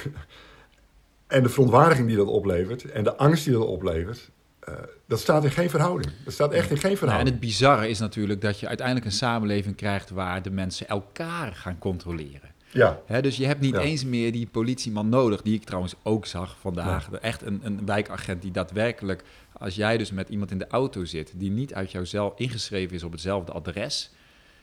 [1.27, 4.31] en de verontwaardiging die dat oplevert en de angst die dat oplevert,
[4.69, 6.13] eh, dat staat in geen verhouding.
[6.25, 7.31] Dat staat echt in geen Nou, en verhouding.
[7.31, 11.79] het bizarre is natuurlijk dat je uiteindelijk een samenleving krijgt waar de mensen elkaar gaan
[11.79, 12.57] controleren.
[12.73, 13.81] Ja, Hè, dus je hebt niet Ja.
[13.81, 17.11] eens meer die politieman nodig, die ik trouwens ook zag vandaag.
[17.11, 21.33] Echt een, een wijkagent die daadwerkelijk, als jij dus met iemand in de auto zit,
[21.37, 24.11] die niet uit jouzelf ingeschreven is op hetzelfde adres.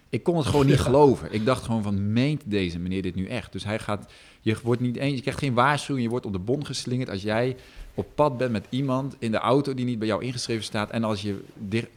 [0.10, 1.28] Ik kon het gewoon niet geloven.
[1.34, 3.52] Ik dacht gewoon van, meent deze meneer dit nu echt?
[3.52, 6.40] Dus hij gaat, je wordt niet eens, je krijgt geen waarschuwing, je wordt op de
[6.40, 7.56] bon geslingerd als jij
[7.96, 10.90] op pad bent met iemand in de auto die niet bij jou ingeschreven staat.
[10.90, 11.42] En als je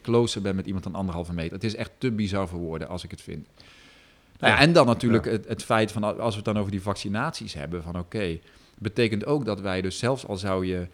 [0.03, 1.53] closer bent met iemand dan anderhalve meter.
[1.53, 3.47] Het is echt te bizar voor woorden als ik het vind.
[4.39, 6.83] Nou ja, en dan natuurlijk het, het feit van, als we het dan over die
[6.83, 8.39] vaccinaties hebben, van oké,
[8.79, 10.87] betekent ook dat wij dus zelfs al zou je,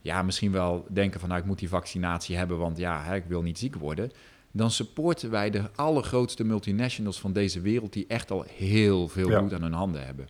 [0.00, 3.24] ja, misschien wel denken van, nou, ik moet die vaccinatie hebben, want ja, hè, ik
[3.26, 4.10] wil niet ziek worden.
[4.52, 9.38] Dan supporten wij de allergrootste multinationals van deze wereld, die echt al heel veel Ja.
[9.38, 10.28] bloed aan hun handen hebben.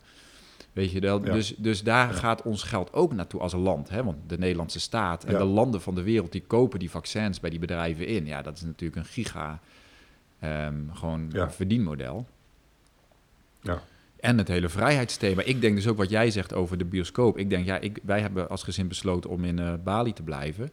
[0.72, 1.24] Weet je wel?
[1.24, 1.32] Ja.
[1.32, 2.12] Dus, dus daar Ja.
[2.14, 3.88] gaat ons geld ook naartoe als een land.
[3.88, 4.04] Hè?
[4.04, 5.38] Want de Nederlandse staat en Ja.
[5.38, 8.26] de landen van de wereld die kopen die vaccins bij die bedrijven in.
[8.26, 9.60] Ja, dat is natuurlijk een giga
[10.38, 11.50] ehm, gewoon Ja.
[11.50, 12.26] verdienmodel.
[13.62, 13.82] ja.
[14.20, 15.42] En het hele vrijheidsthema.
[15.42, 17.38] Ik denk dus ook wat jij zegt over de bioscoop.
[17.38, 20.70] Ik denk, ja, ik, wij hebben als gezin besloten om in eh, Bali te blijven.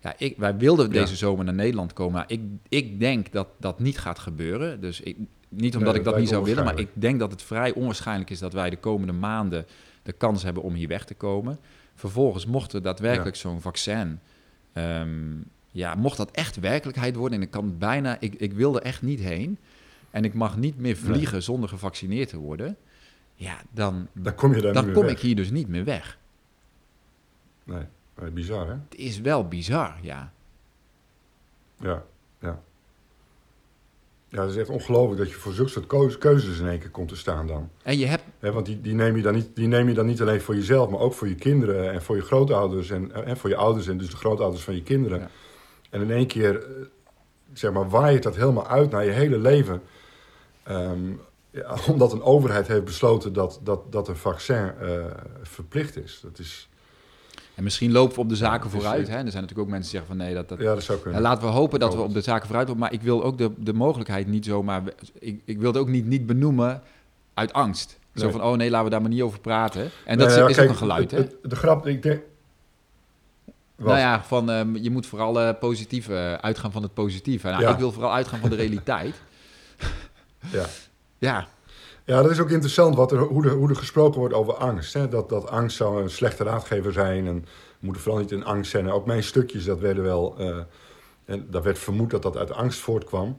[0.00, 2.12] Ja, ik, wij wilden deze zomer naar Nederland komen.
[2.14, 4.80] Maar ik, ik denk dat dat niet gaat gebeuren.
[4.80, 5.16] Dus ik,
[5.50, 8.30] niet omdat Nee, ik dat niet zou willen, maar ik denk dat het vrij onwaarschijnlijk
[8.30, 9.66] is dat wij de komende maanden
[10.02, 11.58] de kans hebben om hier weg te komen.
[11.94, 14.18] Vervolgens mocht er daadwerkelijk zo'n vaccin.
[14.72, 15.08] ehm,
[15.70, 17.38] ja, mocht dat echt werkelijkheid worden.
[17.38, 19.58] En ik kan bijna, ik, ik wil er echt niet heen.
[20.10, 22.76] En ik mag niet meer vliegen zonder gevaccineerd te worden.
[23.34, 26.18] Ja, dan, Dan kom je daar dan kom ik hier dus niet meer weg.
[27.64, 27.82] Nee,
[28.32, 28.72] bizar hè?
[28.72, 30.32] Het is wel bizar, ja.
[31.80, 32.02] Ja,
[34.30, 34.40] ja.
[34.40, 37.16] Het is echt ongelooflijk dat je voor zulke soort keuzes, in één keer komt te
[37.16, 37.70] staan dan.
[37.82, 40.20] En je hebt, want die, die, neem je dan niet, die neem je dan niet
[40.20, 43.50] alleen voor jezelf, maar ook voor je kinderen en voor je grootouders en, en voor
[43.50, 45.18] je ouders en dus de grootouders van je kinderen.
[45.18, 45.30] Ja.
[45.90, 46.86] En in één keer, eh,
[47.52, 49.82] zeg maar, waait dat helemaal uit naar je hele leven.
[50.62, 51.12] Ehm,
[51.50, 55.04] ja, omdat een overheid heeft besloten dat, dat, dat een vaccin eh,
[55.42, 56.20] verplicht is.
[56.22, 56.69] Dat is.
[57.60, 59.08] En misschien lopen we op de zaken vooruit.
[59.08, 59.14] Hè?
[59.14, 61.20] Er zijn natuurlijk ook mensen die zeggen van nee, dat, dat, Ja, dat zou kunnen.
[61.20, 62.82] laten we hopen dat we op de zaken vooruit lopen.
[62.82, 64.82] Maar ik wil ook de, de mogelijkheid niet zomaar...
[65.18, 66.82] Ik, ik wil het ook niet, niet benoemen
[67.34, 67.98] uit angst.
[68.14, 68.32] Zo Nee.
[68.32, 69.90] van, oh nee, laten we daar maar niet over praten.
[70.04, 71.26] En dat is, ja, is kijk, ook een geluid, hè?
[71.42, 72.20] de grap, ik denk.
[73.76, 73.86] Wat?
[73.86, 77.48] Nou ja, van, ehm, je moet vooral eh, positief eh, uitgaan van het positieve.
[77.48, 77.70] Nou, Ja.
[77.70, 79.14] Ik wil vooral uitgaan van de realiteit.
[80.52, 80.64] Ja.
[81.18, 81.46] Ja,
[82.10, 84.94] Ja, dat is ook interessant wat er, hoe, er, hoe er gesproken wordt over angst.
[84.94, 85.08] Hè?
[85.08, 87.46] Dat, dat angst zou een slechte raadgever zijn en we
[87.86, 88.90] moeten vooral niet in angst zijn.
[88.90, 90.38] Ook mijn stukjes, dat werden wel.
[90.38, 90.58] eh,
[91.24, 93.38] en daar werd vermoed dat dat uit angst voortkwam.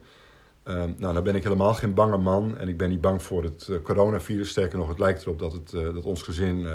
[0.64, 3.44] Eh, nou, dan ben ik helemaal geen bange man en ik ben niet bang voor
[3.44, 4.50] het eh, coronavirus.
[4.50, 6.68] Sterker nog, het lijkt erop dat, het, eh, dat ons gezin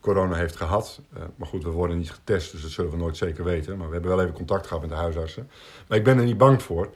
[0.00, 1.00] corona heeft gehad.
[1.12, 3.78] Eh, maar goed, we worden niet getest, dus dat zullen we nooit zeker weten.
[3.78, 5.50] Maar we hebben wel even contact gehad met de huisartsen.
[5.88, 6.90] Maar ik ben er niet bang voor.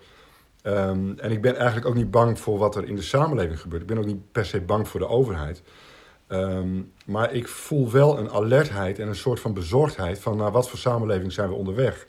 [0.67, 3.83] Ehm, en ik ben eigenlijk ook niet bang voor wat er in de samenleving gebeurt.
[3.83, 5.63] Ik ben ook niet per se bang voor de overheid.
[6.27, 10.69] Ehm, maar ik voel wel een alertheid en een soort van bezorgdheid van naar wat
[10.69, 12.07] voor samenleving zijn we onderweg.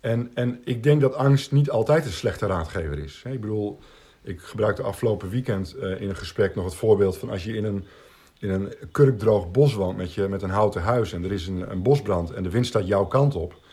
[0.00, 3.22] En, en ik denk dat angst niet altijd een slechte raadgever is.
[3.26, 3.78] Ik bedoel,
[4.22, 7.64] ik gebruikte afgelopen weekend uh, in een gesprek nog het voorbeeld van als je in
[7.64, 7.84] een,
[8.38, 11.70] in een kurkdroog bos woont met, je, met een houten huis en er is een,
[11.70, 13.66] een bosbrand en de wind staat jouw kant op.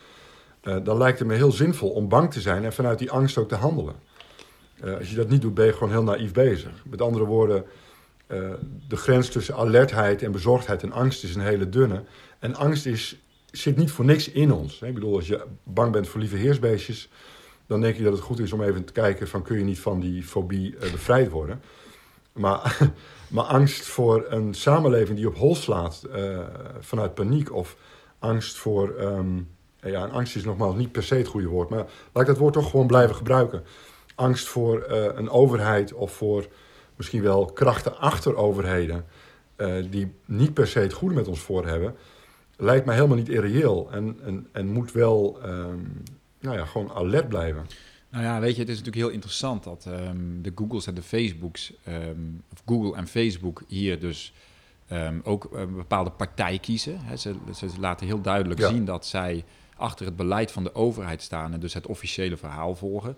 [0.66, 3.38] Uh, dan lijkt het me heel zinvol om bang te zijn en vanuit die angst
[3.38, 3.94] ook te handelen.
[4.84, 6.70] Uh, als je dat niet doet, ben je gewoon heel naïef bezig.
[6.84, 7.64] Met andere woorden,
[8.26, 8.50] uh,
[8.88, 12.02] de grens tussen alertheid en bezorgdheid en angst is een hele dunne.
[12.38, 13.16] En angst is,
[13.50, 14.82] zit niet voor niks in ons.
[14.82, 17.08] Ik bedoel, als je bang bent voor lieve heersbeestjes,
[17.66, 19.80] dan denk je dat het goed is om even te kijken van kun je niet
[19.80, 21.62] van die fobie bevrijd worden.
[22.32, 22.78] Maar,
[23.28, 26.02] maar angst voor een samenleving die op hol slaat
[26.80, 27.76] vanuit paniek of
[28.18, 29.00] angst voor...
[29.00, 29.54] Um,
[29.90, 32.38] ja, en angst is nogmaals niet per se het goede woord, maar laat ik dat
[32.38, 33.62] woord toch gewoon blijven gebruiken.
[34.14, 36.46] Angst voor een overheid of voor
[36.96, 39.04] misschien wel krachten achter overheden,
[39.56, 41.94] uh, die niet per se het goede met ons voor hebben,
[42.56, 46.02] lijkt mij helemaal niet irreëel en, en, en moet wel um,
[46.40, 47.66] nou ja, gewoon alert blijven.
[48.10, 51.02] Nou ja, weet je, het is natuurlijk heel interessant dat um, de Googles en de
[51.02, 54.32] Facebooks, um, of Google en Facebook hier dus
[55.22, 57.00] ook een bepaalde partij kiezen.
[57.18, 58.68] Ze, ze, laten heel duidelijk ja.
[58.68, 59.44] zien dat zij
[59.76, 63.16] achter het beleid van de overheid staan en dus het officiële verhaal volgen.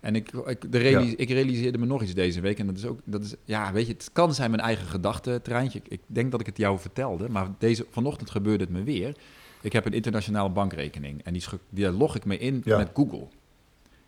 [0.00, 1.16] En ik, ik, de realis, ja.
[1.16, 2.58] ik, realiseerde me nog iets deze week.
[2.58, 5.78] En dat is ook, dat is, ja, weet je, het kan zijn mijn eigen gedachtentreintje.
[5.78, 9.16] Ik, ik denk dat ik het jou vertelde, maar deze, vanochtend gebeurde het me weer.
[9.60, 12.76] Ik heb een internationale bankrekening en die, die log ik me in ja.
[12.76, 13.26] met Google.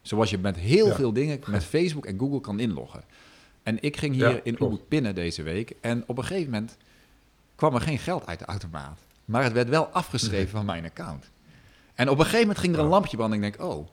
[0.03, 0.95] Zoals je met heel ja.
[0.95, 3.05] veel dingen met Facebook en Google kan inloggen.
[3.63, 5.73] En ik ging hier in Ubud pinnen deze week.
[5.81, 6.77] En op een gegeven moment
[7.55, 9.01] kwam er geen geld uit de automaat.
[9.25, 10.49] Maar het werd wel afgeschreven nee.
[10.49, 11.31] van mijn account.
[12.01, 13.89] En op een gegeven moment ging er een lampje branden en ik denk, oh,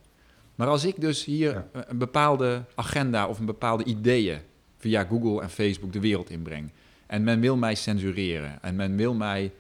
[0.55, 1.83] maar als ik dus hier ja.
[1.87, 4.39] een bepaalde agenda of een bepaalde ideeën
[4.77, 6.71] via Google en Facebook de wereld inbreng.
[7.05, 8.61] En men wil mij censureren.
[8.61, 9.51] En men wil mij.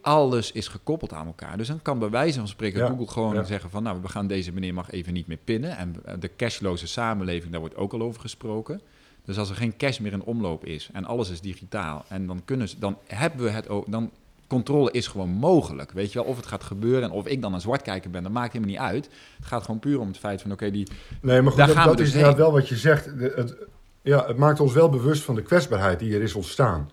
[0.00, 1.56] Alles is gekoppeld aan elkaar.
[1.56, 2.88] Dus dan kan bij wijze van spreken ja.
[2.88, 3.42] Google gewoon ja.
[3.42, 5.76] zeggen van nou, we gaan deze meneer mag even niet meer pinnen.
[5.76, 8.80] En de cashloze samenleving, daar wordt ook al over gesproken.
[9.24, 12.44] Dus als er geen cash meer in omloop is en alles is digitaal, en dan
[12.44, 14.10] kunnen ze, dan hebben we het ook, dan
[14.50, 15.92] controle is gewoon mogelijk.
[15.92, 18.32] Weet je wel, of het gaat gebeuren en of ik dan een zwartkijker ben, dat
[18.32, 19.08] maakt helemaal niet uit.
[19.36, 20.88] Het gaat gewoon puur om het feit van, oké, die...
[21.20, 23.18] Nee, maar goed, dat, dat dus is inderdaad wel wat je zegt.
[23.18, 23.56] De, het,
[24.02, 26.90] ja, het maakt ons wel bewust van de kwetsbaarheid die er is ontstaan.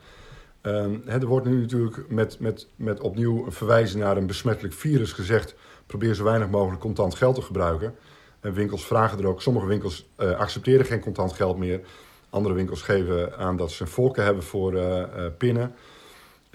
[0.61, 4.73] Um, hè, er wordt nu natuurlijk met, met, met opnieuw een verwijzen naar een besmettelijk
[4.73, 5.55] virus gezegd...
[5.85, 7.95] probeer zo weinig mogelijk contant geld te gebruiken.
[8.39, 11.81] En winkels vragen er ook, sommige winkels uh, accepteren geen contant geld meer.
[12.29, 15.05] Andere winkels geven aan dat ze een voorkeur hebben voor uh, uh,
[15.37, 15.75] pinnen...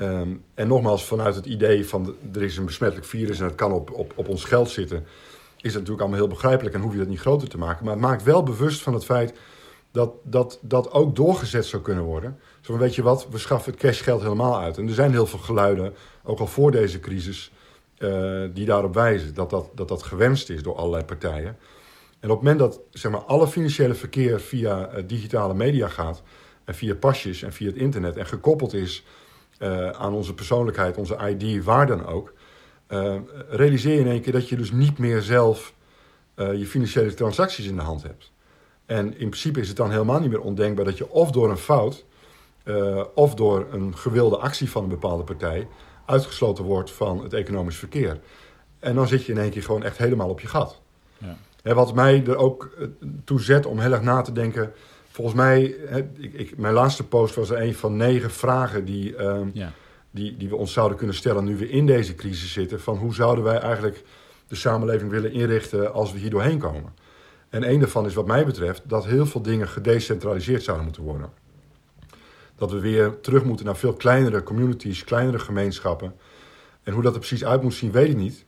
[0.02, 3.72] Um, en nogmaals, vanuit het idee van er is een besmettelijk virus en het kan
[3.72, 4.96] op, op, op ons geld zitten,
[5.56, 7.84] is het natuurlijk allemaal heel begrijpelijk en hoef je dat niet groter te maken.
[7.84, 9.34] Maar het maakt wel bewust van het feit
[9.90, 12.38] dat dat, dat ook doorgezet zou kunnen worden.
[12.60, 14.78] Zo weet je wat, we schaffen het cashgeld helemaal uit.
[14.78, 17.52] En er zijn heel veel geluiden, ook al voor deze crisis,
[17.98, 21.56] uh, die daarop wijzen dat dat, dat dat gewenst is door allerlei partijen.
[22.20, 26.22] En op het moment dat zeg maar, alle financiële verkeer via uh, digitale media gaat,
[26.64, 29.04] en via pasjes en via het internet, en gekoppeld is
[29.62, 32.32] uh, aan onze persoonlijkheid, onze ID, waar dan ook,
[32.88, 33.16] uh,
[33.48, 35.74] realiseer je in één keer dat je dus niet meer zelf
[36.36, 38.32] uh, je financiële transacties in de hand hebt.
[38.86, 41.56] En in principe is het dan helemaal niet meer ondenkbaar dat je of door een
[41.56, 42.04] fout
[43.14, 45.68] of door een gewilde actie van een bepaalde partij
[46.06, 48.20] uitgesloten wordt van het economisch verkeer.
[48.78, 50.80] En dan zit je in één keer gewoon echt helemaal op je gat.
[51.18, 51.36] Ja.
[51.62, 52.76] En wat mij er ook
[53.24, 54.72] toe zet om heel erg na te denken
[55.12, 55.62] Volgens mij,
[56.16, 59.72] ik, ik, mijn laatste post was een van negen vragen die, uh, ja.
[60.10, 62.80] die, die we ons zouden kunnen stellen nu we in deze crisis zitten.
[62.80, 64.02] Van hoe zouden wij eigenlijk
[64.48, 66.94] de samenleving willen inrichten als we hier doorheen komen?
[67.48, 71.30] En een daarvan is wat mij betreft dat heel veel dingen gedecentraliseerd zouden moeten worden.
[72.56, 76.14] Dat we weer terug moeten naar veel kleinere communities, kleinere gemeenschappen.
[76.82, 78.44] En hoe dat er precies uit moet zien, weet ik niet.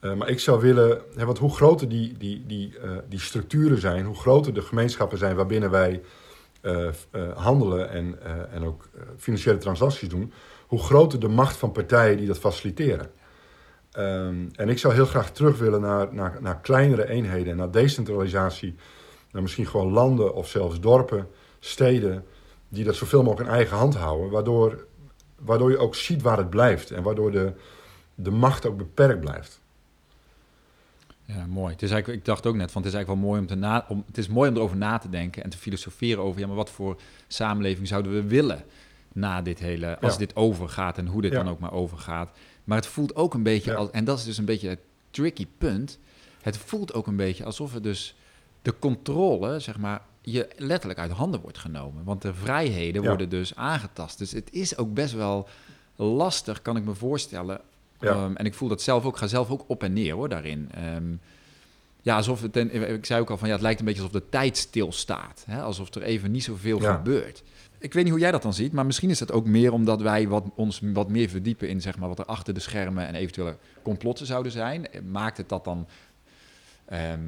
[0.00, 3.80] Uh, maar ik zou willen, hè, want hoe groter die, die, die, uh, die structuren
[3.80, 6.02] zijn, hoe groter de gemeenschappen zijn waarbinnen wij
[6.62, 6.88] uh,
[7.34, 8.18] handelen en,
[8.52, 10.32] en ook financiële transacties doen,
[10.66, 13.10] hoe groter de macht van partijen die dat faciliteren.
[13.98, 17.70] Um, en ik zou heel graag terug willen naar, naar, naar kleinere eenheden en naar
[17.70, 18.74] decentralisatie,
[19.32, 21.28] naar misschien gewoon landen of zelfs dorpen,
[21.58, 22.24] steden,
[22.68, 24.86] die dat zoveel mogelijk in eigen hand houden, waardoor,
[25.38, 27.52] waardoor je ook ziet waar het blijft en waardoor de,
[28.14, 29.60] de macht ook beperkt blijft.
[31.26, 31.72] Ja, mooi.
[31.72, 33.54] Het is eigenlijk, ik dacht ook net van het is eigenlijk wel mooi om te
[33.54, 36.46] na, om, het is mooi om erover na te denken en te filosoferen over ja,
[36.46, 38.64] maar wat voor samenleving zouden we willen
[39.12, 40.18] na dit hele, als ja.
[40.18, 41.42] dit overgaat en hoe dit ja.
[41.42, 42.30] dan ook maar overgaat.
[42.64, 43.76] Maar het voelt ook een beetje, ja.
[43.76, 45.98] als, en dat is dus een beetje het tricky punt.
[46.42, 48.16] Het voelt ook een beetje alsof we dus
[48.62, 52.04] de controle, zeg maar, je letterlijk uit handen wordt genomen.
[52.04, 54.18] Want de vrijheden worden dus aangetast.
[54.18, 55.48] Dus het is ook best wel
[55.96, 57.60] lastig, kan ik me voorstellen.
[58.00, 58.10] Ja.
[58.12, 60.68] Ehm, en ik voel dat zelf ook, ga zelf ook op en neer hoor, daarin.
[60.74, 61.04] Ehm,
[62.02, 64.20] ja, alsof het, en ik zei ook al van, ja, het lijkt een beetje alsof
[64.20, 65.44] de tijd stilstaat.
[65.46, 65.62] Hè?
[65.62, 66.94] Alsof er even niet zoveel Ja.
[66.96, 67.42] gebeurt.
[67.78, 70.00] Ik weet niet hoe jij dat dan ziet, maar misschien is dat ook meer omdat
[70.00, 73.14] wij wat, ons wat meer verdiepen in zeg maar, wat er achter de schermen en
[73.14, 74.86] eventuele complotten zouden zijn.
[75.10, 75.86] Maakt het dat dan,
[76.86, 77.20] ehm,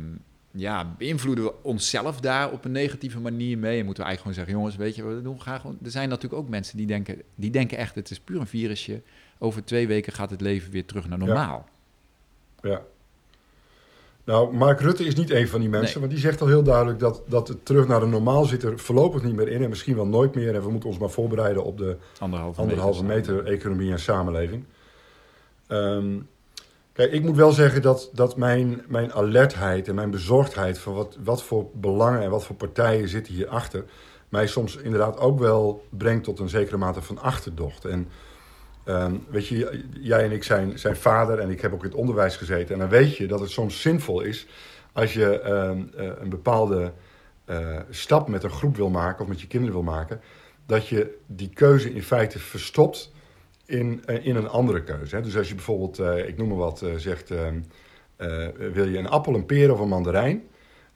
[0.51, 3.79] ja, beïnvloeden we onszelf daar op een negatieve manier mee?
[3.79, 5.79] En moeten we eigenlijk gewoon zeggen, jongens, weet je, we doen graag gewoon.
[5.85, 9.03] Er zijn natuurlijk ook mensen die denken, die denken echt, het is puur een virusje.
[9.39, 11.69] Over twee weken gaat het leven weer terug naar normaal.
[12.63, 12.83] Ja.
[14.25, 16.09] Nou, Mark Rutte is niet een van die mensen, Nee.
[16.09, 18.79] want die zegt al heel duidelijk dat, dat het terug naar de normaal zit er
[18.79, 20.55] voorlopig niet meer in en misschien wel nooit meer.
[20.55, 23.35] En we moeten ons maar voorbereiden op de Anderhalve, anderhalve meter.
[23.35, 24.65] meter economie en samenleving.
[25.67, 26.19] Ehm,
[26.93, 31.17] kijk, ik moet wel zeggen dat, dat mijn, mijn alertheid en mijn bezorgdheid voor wat,
[31.25, 33.85] wat voor belangen en wat voor partijen zitten hierachter,
[34.29, 37.85] mij soms inderdaad ook wel brengt tot een zekere mate van achterdocht.
[37.85, 38.09] En
[38.89, 41.99] ehm, weet je, jij en ik zijn, zijn vader en ik heb ook in het
[41.99, 42.75] onderwijs gezeten.
[42.75, 44.47] En dan weet je dat het soms zinvol is
[44.93, 46.93] als je ehm, eh, een bepaalde
[47.45, 50.21] eh, stap met een groep wil maken of met je kinderen wil maken,
[50.67, 53.13] dat je die keuze in feite verstopt
[53.67, 55.17] in, eh, in een andere keuze.
[55.17, 55.23] Hè.
[55.23, 57.61] Dus als je bijvoorbeeld, ik noem maar wat, zegt: ehm,
[58.19, 60.43] eh, wil je een appel, een peer of een mandarijn?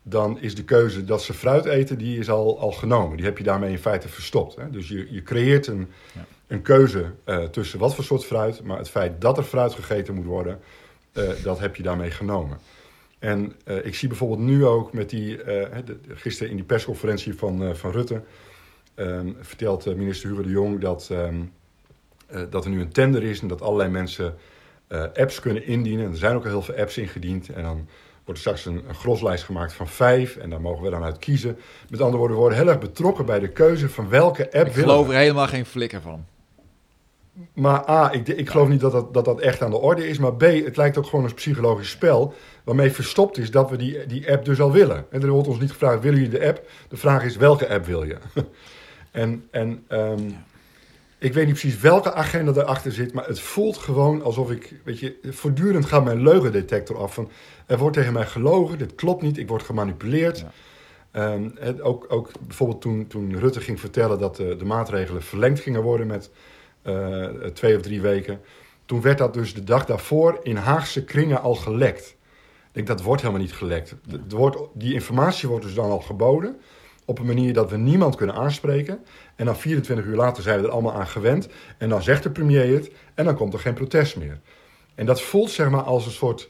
[0.03, 3.17] Dan is de keuze dat ze fruit eten, die is al, al genomen.
[3.17, 4.57] Die heb je daarmee in feite verstopt.
[4.57, 4.71] Hè.
[4.71, 6.27] Dus je, je creëert een, Ja.
[6.53, 10.15] Een keuze eh, tussen wat voor soort fruit, maar het feit dat er fruit gegeten
[10.15, 10.61] moet worden,
[11.13, 12.59] eh, dat heb je daarmee genomen.
[13.19, 17.77] En eh, ik zie bijvoorbeeld nu ook met die, de- gisteren in die persconferentie van,
[17.77, 18.23] van Rutte,
[18.95, 21.43] ehm, vertelt minister Hugo de Jong dat, ehm,
[22.27, 24.35] eh, dat er nu een tender is en dat allerlei mensen
[25.15, 26.11] apps kunnen indienen.
[26.11, 27.49] Er zijn ook al heel veel apps ingediend.
[27.49, 27.89] En dan
[28.25, 31.19] wordt er straks een, een groslijst gemaakt van vijf en daar mogen we dan uit
[31.19, 31.59] kiezen.
[31.91, 34.73] Met andere woorden, we worden heel erg betrokken bij de keuze van welke app Ik
[34.75, 36.25] willen geloof er helemaal geen flikker van.
[37.55, 40.19] Maar A, ik, ik geloof niet dat dat, dat dat echt aan de orde is.
[40.19, 42.35] Maar B, het lijkt ook gewoon een psychologisch spel.
[42.65, 45.07] Waarmee verstopt is dat we die, die app dus al willen.
[45.11, 46.69] En er wordt ons niet gevraagd, willen jullie de app?
[46.89, 48.17] De vraag is, welke app wil je?
[49.11, 50.31] en en ehm,
[51.19, 53.13] ik weet niet precies welke agenda erachter zit.
[53.13, 57.15] Maar het voelt gewoon alsof ik, weet je, voortdurend gaat mijn leugendetector af.
[57.15, 57.31] Van,
[57.67, 60.39] er wordt tegen mij gelogen, dit klopt niet, ik word gemanipuleerd.
[60.39, 60.53] Ja.
[61.11, 65.83] Ehm, ook, ook bijvoorbeeld toen, toen Rutte ging vertellen dat de, de maatregelen verlengd gingen
[65.83, 66.31] worden met
[66.83, 68.41] eh, twee of drie weken.
[68.87, 72.17] Toen werd dat dus de dag daarvoor in Haagse kringen al gelekt.
[72.73, 73.95] Ik denk dat wordt helemaal niet gelekt.
[74.11, 76.57] Het wordt, die informatie wordt dus dan al geboden.
[77.05, 79.05] Op een manier dat we niemand kunnen aanspreken.
[79.37, 81.49] En dan 24 uur later zijn we er allemaal aan gewend.
[81.79, 82.91] En dan zegt de premier het.
[83.15, 84.41] En dan komt er geen protest meer.
[84.95, 86.49] En dat voelt zeg maar als een soort.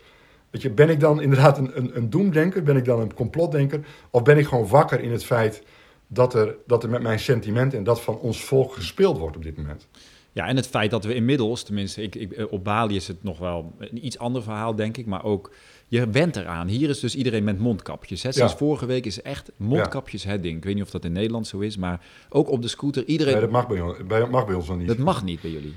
[0.51, 2.63] Weet je, ben ik dan inderdaad een, een, een doemdenker?
[2.63, 3.81] Ben ik dan een complotdenker?
[4.11, 5.63] Of ben ik gewoon wakker in het feit
[6.07, 9.43] dat er, dat er met mijn sentimenten en dat van ons volk gespeeld wordt op
[9.43, 9.89] dit moment?
[10.33, 13.39] Ja, en het feit dat we inmiddels, tenminste, ik, ik, op Bali is het nog
[13.39, 15.53] wel een iets ander verhaal, denk ik, maar ook,
[15.89, 16.69] je bent eraan.
[16.69, 18.23] Hier is dus iedereen met mondkapjes.
[18.23, 18.33] Hè.
[18.33, 18.59] Sinds Ja.
[18.59, 20.57] vorige week is echt mondkapjes het ding.
[20.57, 23.33] Ik weet niet of dat in Nederland zo is, maar ook op de scooter, iedereen...
[23.33, 24.89] Nee, dat mag bij, ons, bij, mag bij ons nog niet.
[24.89, 25.75] dat mag niet bij jullie.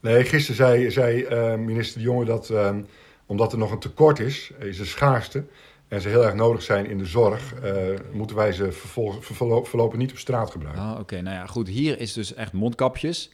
[0.00, 2.76] Nee, gisteren zei, zei eh, minister De Jonge dat eh,
[3.26, 5.44] omdat er nog een tekort is, is er schaarste.
[5.94, 7.72] En ze heel erg nodig zijn in de zorg, eh,
[8.12, 10.82] moeten wij ze vervolg, verlo- voorlopig niet op straat gebruiken.
[10.82, 11.68] Ah, Oké, nou ja, goed.
[11.68, 13.30] Hier is dus echt mondkapjes.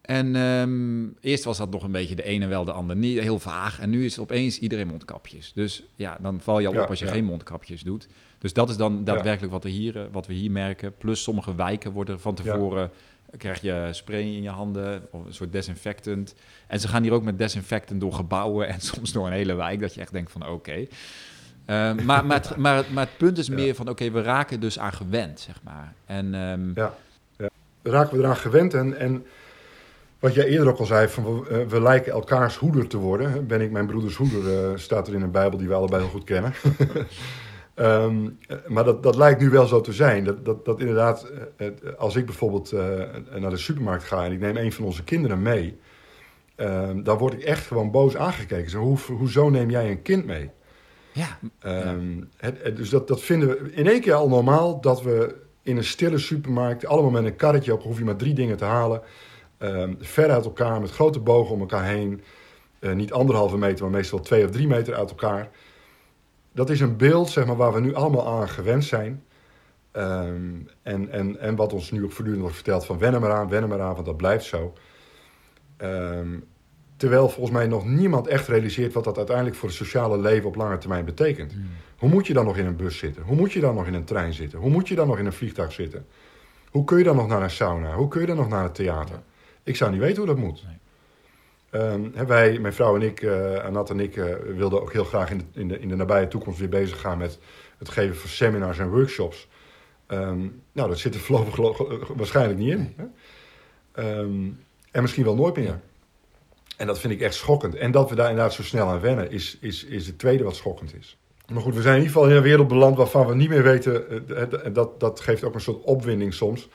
[0.00, 3.18] En ehm, eerst was dat nog een beetje de ene wel, de ander niet.
[3.20, 3.80] Heel vaag.
[3.80, 5.52] En nu is opeens iedereen mondkapjes.
[5.54, 7.10] Dus ja, dan val je al Ja, op als je ja.
[7.12, 8.08] geen mondkapjes doet.
[8.38, 10.96] Dus dat is dan daadwerkelijk wat, er hier, eh, wat we hier merken.
[10.98, 12.90] Plus sommige wijken worden van tevoren...
[13.36, 16.34] krijg je spray in je handen, of een soort desinfectant.
[16.66, 18.68] En ze gaan hier ook met desinfectant door gebouwen...
[18.68, 20.86] en soms door een hele wijk, dat je echt denkt van oké...
[21.66, 24.92] maar, maar, het, maar, maar het punt is meer van, oké, we raken dus aan
[24.92, 25.92] gewend, zeg maar.
[26.06, 26.94] En ehm, Ja,
[27.36, 27.48] ja.
[27.82, 29.26] Raken we eraan gewend en, en
[30.18, 33.46] wat jij eerder ook al zei, van we, eh, we lijken elkaars hoeder te worden.
[33.46, 36.10] Ben ik mijn broeders hoeder, eh, staat er in een Bijbel die we allebei heel
[36.10, 36.52] goed kennen.
[37.74, 40.24] Ehm, eh, maar dat, dat lijkt nu wel zo te zijn.
[40.24, 41.32] Dat, dat, dat inderdaad,
[41.98, 42.72] als ik bijvoorbeeld
[43.38, 45.78] naar de supermarkt ga en ik neem een van onze kinderen mee,
[46.54, 48.70] ehm, dan word ik echt gewoon boos aangekeken.
[48.70, 50.50] Zo, hoe, hoezo neem jij een kind mee?
[51.16, 55.34] Ja, Ehm, het, dus dat, dat vinden we in één keer al normaal dat we
[55.62, 58.64] in een stille supermarkt, allemaal met een karretje op, hoef je maar drie dingen te
[58.64, 59.02] halen.
[59.58, 62.22] Ehm, ver uit elkaar, met grote bogen om elkaar heen.
[62.78, 65.50] Eh, niet anderhalve meter, maar meestal twee of drie meter uit elkaar.
[66.52, 69.24] Dat is een beeld zeg maar, waar we nu allemaal aan gewend zijn.
[69.92, 73.48] Ehm, en, en, en wat ons nu ook voortdurend wordt verteld van wennen maar aan,
[73.48, 74.72] wennen maar aan, want dat blijft zo.
[75.76, 76.38] Ehm,
[76.96, 80.54] Terwijl volgens mij nog niemand echt realiseert wat dat uiteindelijk voor het sociale leven op
[80.54, 81.54] lange termijn betekent.
[81.96, 83.22] Hoe moet je dan nog in een bus zitten?
[83.22, 84.58] Hoe moet je dan nog in een trein zitten?
[84.58, 86.06] Hoe moet je dan nog in een vliegtuig zitten?
[86.70, 87.94] Hoe kun je dan nog naar een sauna?
[87.94, 89.22] Hoe kun je dan nog naar het theater?
[89.62, 90.64] Ik zou niet weten hoe dat moet.
[91.70, 95.30] Ehm, wij, mijn vrouw en ik, uh, Anat en ik, uh, wilden ook heel graag
[95.30, 97.38] in de, in, de, in de nabije toekomst weer bezig gaan met
[97.78, 99.48] het geven van seminars en workshops.
[100.06, 100.38] Ehm,
[100.72, 102.94] nou, dat zit er voorlopig waarschijnlijk niet in.
[102.96, 103.04] Hè?
[103.92, 104.50] Ehm,
[104.90, 105.80] en misschien wel nooit meer.
[106.76, 107.74] En dat vind ik echt schokkend.
[107.74, 110.56] En dat we daar inderdaad zo snel aan wennen, is, is, is het tweede wat
[110.56, 111.18] schokkend is.
[111.52, 113.62] Maar goed, we zijn in ieder geval in een wereld beland waarvan we niet meer
[113.62, 114.26] weten.
[114.64, 116.68] En dat, dat geeft ook een soort opwinding soms.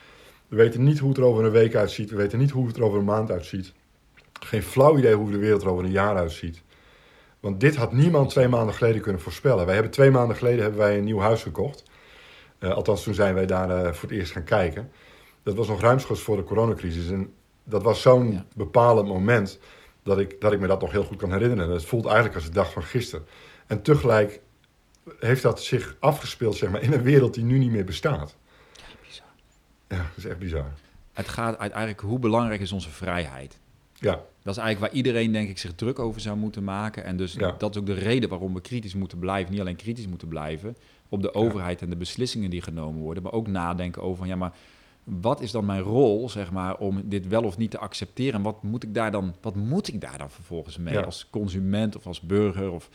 [0.48, 2.10] We weten niet hoe het er over een week uitziet.
[2.10, 3.72] We weten niet hoe het er over een maand uitziet.
[4.40, 6.62] Geen flauw idee hoe de wereld er over een jaar uitziet.
[7.40, 9.64] Want dit had niemand twee maanden geleden kunnen voorspellen.
[9.64, 11.82] Wij hebben twee maanden geleden hebben wij een nieuw huis gekocht.
[12.60, 14.90] Uh, althans, toen zijn wij daar uh, voor het eerst gaan kijken.
[15.42, 17.10] Dat was nog ruimschoots voor de coronacrisis.
[17.10, 17.32] En
[17.64, 18.44] dat was zo'n ja.
[18.54, 19.58] bepalend moment
[20.02, 21.70] dat ik, dat ik me dat nog heel goed kan herinneren.
[21.70, 23.26] Het voelt eigenlijk als de dag van gisteren.
[23.66, 24.40] En tegelijk
[25.18, 28.36] heeft dat zich afgespeeld zeg maar, in een wereld die nu niet meer bestaat.
[28.76, 29.26] Ja, bizar.
[29.88, 30.72] Ja, dat is echt bizar.
[31.12, 33.58] Het gaat uiteindelijk, hoe belangrijk is onze vrijheid?
[33.94, 34.20] Ja.
[34.42, 37.04] Dat is eigenlijk waar iedereen, denk ik, zich druk over zou moeten maken.
[37.04, 37.54] En dus Ja.
[37.58, 39.52] dat is ook de reden waarom we kritisch moeten blijven.
[39.52, 40.76] Niet alleen kritisch moeten blijven
[41.08, 44.36] op de overheid en de beslissingen die genomen worden, maar ook nadenken over van ja,
[44.36, 44.52] maar
[45.04, 48.34] wat is dan mijn rol, zeg maar, om dit wel of niet te accepteren?
[48.34, 51.00] En wat moet ik daar dan, wat moet ik daar dan vervolgens mee Ja.
[51.00, 52.70] als consument of als burger?
[52.70, 52.88] Of,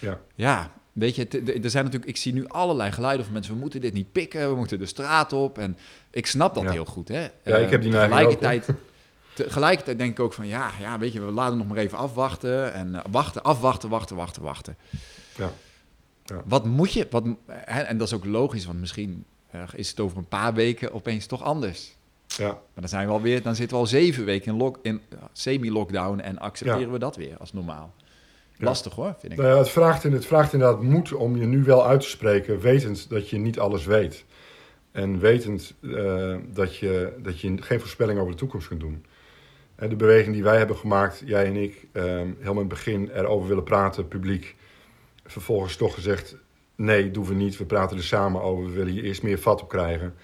[0.00, 0.20] Ja.
[0.34, 1.28] ja, weet je,
[1.62, 4.48] er zijn natuurlijk, ik zie nu allerlei geluiden van mensen, we moeten dit niet pikken,
[4.50, 5.58] we moeten de straat op.
[5.58, 5.76] En
[6.10, 6.70] ik snap dat Ja.
[6.70, 7.20] heel goed, hè.
[7.44, 8.68] Ja, ik heb die ook, tegelijkertijd,
[9.34, 12.72] tegelijkertijd denk ik ook van, ja, ja, weet je, we laten nog maar even afwachten.
[12.72, 14.76] En eh, wachten, afwachten, wachten, wachten, wachten.
[15.36, 15.50] Ja.
[16.24, 16.42] Ja.
[16.44, 17.24] Wat moet je, wat,
[17.64, 19.24] en dat is ook logisch, want misschien
[19.54, 21.96] eh, is het over een paar weken opeens toch anders.
[22.26, 22.46] Ja.
[22.48, 25.18] Maar dan zijn we alweer, dan zitten we al zeven weken in, lock, in eh,
[25.32, 26.90] semi-lockdown en accepteren Ja.
[26.90, 27.94] we dat weer als normaal.
[28.56, 28.64] Ja.
[28.64, 29.38] Lastig hoor, vind ik.
[29.38, 32.60] Nou ja, het, vraagt, het vraagt inderdaad moed om je nu wel uit te spreken,
[32.60, 34.24] wetend dat je niet alles weet.
[34.92, 39.04] En wetend eh, dat, je, dat je geen voorspelling over de toekomst kunt doen.
[39.74, 43.48] En de beweging die wij hebben gemaakt, jij en ik, helemaal in het begin erover
[43.48, 44.56] willen praten, publiek.
[45.24, 46.36] Vervolgens toch gezegd,
[46.74, 47.56] nee, doen we niet.
[47.56, 50.14] We praten er samen over, we willen hier eerst meer vat op krijgen.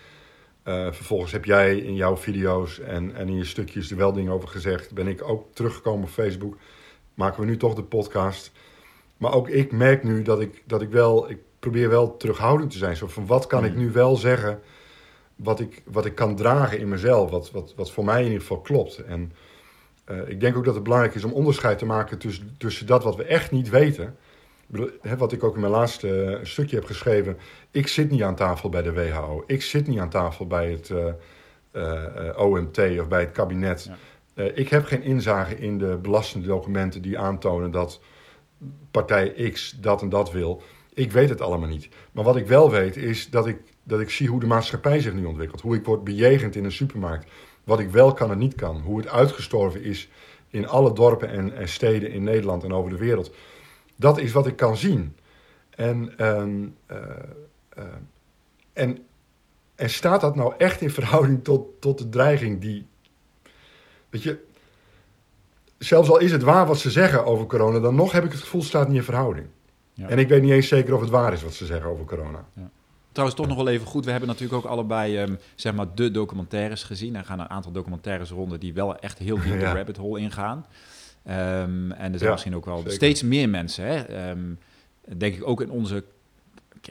[0.62, 4.32] Eh, vervolgens heb jij in jouw video's en, en in je stukjes er wel dingen
[4.32, 4.92] over gezegd.
[4.92, 6.56] Ben ik ook teruggekomen op Facebook.
[7.14, 8.52] Maken we nu toch de podcast.
[9.16, 11.30] Maar ook ik merk nu dat ik, dat ik wel...
[11.30, 12.96] Ik probeer wel terughoudend te zijn.
[12.96, 14.60] Zo van, wat kan ik nu wel zeggen...
[15.36, 17.30] Wat ik, wat ik kan dragen in mezelf.
[17.30, 18.98] Wat, wat, wat voor mij in ieder geval klopt.
[18.98, 19.32] En
[20.04, 22.18] eh, ik denk ook dat het belangrijk is om onderscheid te maken...
[22.18, 24.16] tussen, tussen dat wat we echt niet weten...
[25.18, 27.38] Wat ik ook in mijn laatste eh, stukje heb geschreven.
[27.70, 29.44] Ik zit niet aan tafel bij de WHO.
[29.46, 33.84] Ik zit niet aan tafel bij het eh, eh, OMT of bij het kabinet.
[33.84, 33.96] Ja.
[34.54, 38.00] Ik heb geen inzage in de belastende documenten die aantonen dat
[38.90, 40.62] partij X dat en dat wil.
[40.94, 41.88] Ik weet het allemaal niet.
[42.12, 45.14] Maar wat ik wel weet is dat ik, dat ik zie hoe de maatschappij zich
[45.14, 45.60] nu ontwikkelt.
[45.60, 47.30] Hoe ik word bejegend in een supermarkt.
[47.64, 48.80] Wat ik wel kan en niet kan.
[48.80, 50.08] Hoe het uitgestorven is
[50.50, 53.32] in alle dorpen en, en steden in Nederland en over de wereld.
[54.00, 55.16] Dat is wat ik kan zien.
[55.70, 56.98] En, ehm, eh,
[57.68, 57.84] eh,
[58.72, 58.98] en,
[59.74, 62.86] en staat dat nou echt in verhouding tot, tot de dreiging die.
[64.10, 64.38] Weet je,
[65.78, 68.40] zelfs al is het waar wat ze zeggen over corona, dan nog heb ik het
[68.40, 69.46] gevoel staat niet in verhouding.
[69.92, 70.08] Ja.
[70.08, 72.44] En ik weet niet eens zeker of het waar is wat ze zeggen over corona.
[73.12, 74.04] Trouwens, toch nog wel even goed.
[74.04, 77.16] We hebben natuurlijk ook allebei ehm, zeg maar de documentaires gezien.
[77.16, 79.74] Er gaan een aantal documentaires ronden die wel echt heel diep de Ja.
[79.74, 80.66] rabbit hole ingaan.
[81.24, 82.92] Ehm, en er zijn Ja, misschien ook wel zeker.
[82.92, 84.38] steeds meer mensen, hè, ehm,
[85.16, 86.04] denk ik ook in onze,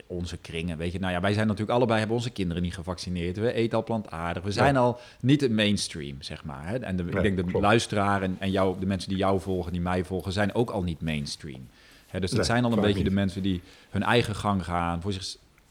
[0.06, 0.76] onze kringen.
[0.78, 3.36] Weet je, nou ja, wij zijn natuurlijk allebei, hebben onze kinderen niet gevaccineerd.
[3.36, 4.42] We eten al plantaardig.
[4.42, 6.68] We zijn al niet het mainstream, zeg maar.
[6.68, 6.78] Hè.
[6.78, 9.80] En de, ik denk de luisteraar en, en jou, de mensen die jou volgen, die
[9.80, 11.68] mij volgen, zijn ook al niet mainstream.
[12.06, 13.60] Hè, dus dat Nee, zijn al een beetje de mensen die
[13.90, 15.12] hun eigen gang gaan, voor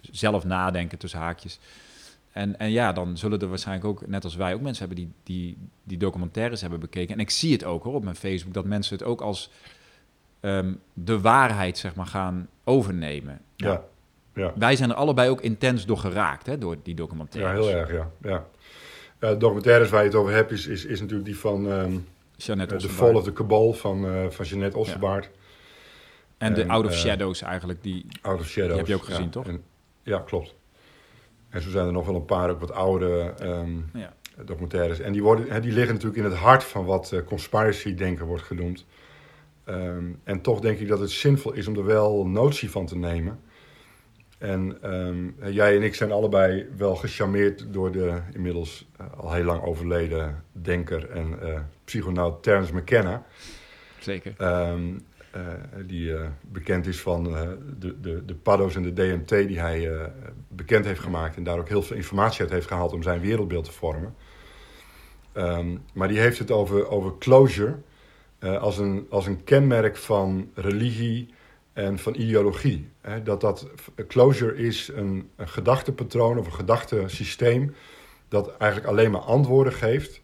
[0.01, 1.60] zichzelf nadenken tussen haakjes.
[2.32, 5.14] En, en ja, dan zullen er waarschijnlijk ook, net als wij, ook mensen hebben die,
[5.24, 7.14] die, die documentaires hebben bekeken.
[7.14, 9.52] En ik zie het ook hoor, op mijn Facebook, dat mensen het ook als
[10.40, 13.42] ehm, de waarheid zeg maar, gaan overnemen.
[13.58, 13.84] Nou, Ja,
[14.34, 14.54] ja.
[14.56, 17.66] Wij zijn er allebei ook intens door geraakt, hè, door die ja documentaires.
[17.66, 18.12] heel erg, ja.
[18.22, 18.46] ja.
[19.20, 21.98] Ja, de documentaires waar je het over hebt, is, is, is natuurlijk die van ehm
[22.36, 23.10] Jeannette The Ossenbaard.
[23.10, 25.30] Fall of the Cabal van, eh van Jeannette Ossenbaard.
[26.38, 28.06] En de Out of eh, Shadows eigenlijk, die...
[28.22, 28.70] Out of Shadows.
[28.70, 29.16] Die heb je ook ja.
[29.16, 29.48] gezien, toch?
[29.48, 29.64] En-
[30.04, 30.56] ja, klopt.
[31.50, 34.14] En zo zijn er nog wel een paar ook wat oude ehm, Ja.
[34.45, 35.00] documentaires.
[35.00, 38.43] En die, worden, hè, die liggen natuurlijk in het hart van wat eh, conspiracy-denken wordt
[38.43, 38.86] genoemd.
[39.64, 42.97] Ehm, en toch denk ik dat het zinvol is om er wel notie van te
[42.97, 43.39] nemen.
[44.38, 49.43] En ehm, jij en ik zijn allebei wel gecharmeerd door de inmiddels eh, al heel
[49.43, 53.26] lang overleden denker en eh psychonaut Terence McKenna.
[54.00, 54.34] Zeker.
[54.38, 54.74] Eh,
[55.86, 57.50] die eh, bekend is van eh,
[57.80, 60.12] de, de, de paddo's en de DMT die hij
[60.48, 61.36] bekend heeft gemaakt.
[61.36, 64.16] En daar ook heel veel informatie uit heeft gehaald om zijn wereldbeeld te vormen.
[65.32, 67.76] Ehm, maar die heeft het over, over closure
[68.40, 71.34] als, een, als een kenmerk van religie
[71.74, 72.90] en van ideologie.
[73.02, 73.24] Hè?
[73.24, 73.68] Dat dat
[74.08, 77.76] closure is een, een gedachtepatroon of een gedachtesysteem
[78.28, 80.22] dat eigenlijk alleen maar antwoorden geeft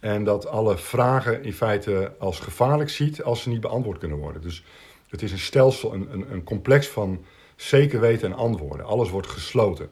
[0.00, 4.42] en dat alle vragen in feite als gevaarlijk ziet als ze niet beantwoord kunnen worden.
[4.42, 4.64] Dus
[5.08, 7.24] het is een stelsel, een, een, een complex van
[7.56, 8.86] zeker weten en antwoorden.
[8.86, 9.90] Alles wordt gesloten.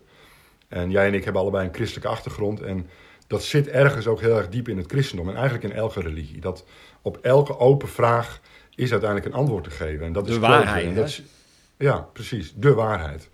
[0.69, 2.61] En jij en ik hebben allebei een christelijke achtergrond.
[2.61, 2.87] En
[3.27, 5.29] dat zit ergens ook heel erg diep in het christendom.
[5.29, 6.41] En eigenlijk in elke religie.
[6.41, 6.65] Dat
[7.03, 8.41] op elke open vraag
[8.75, 10.07] is uiteindelijk een antwoord te geven.
[10.07, 10.95] En dat de is waarheid.
[10.95, 11.21] Dat
[11.77, 12.55] ja, precies.
[12.57, 13.29] De waarheid.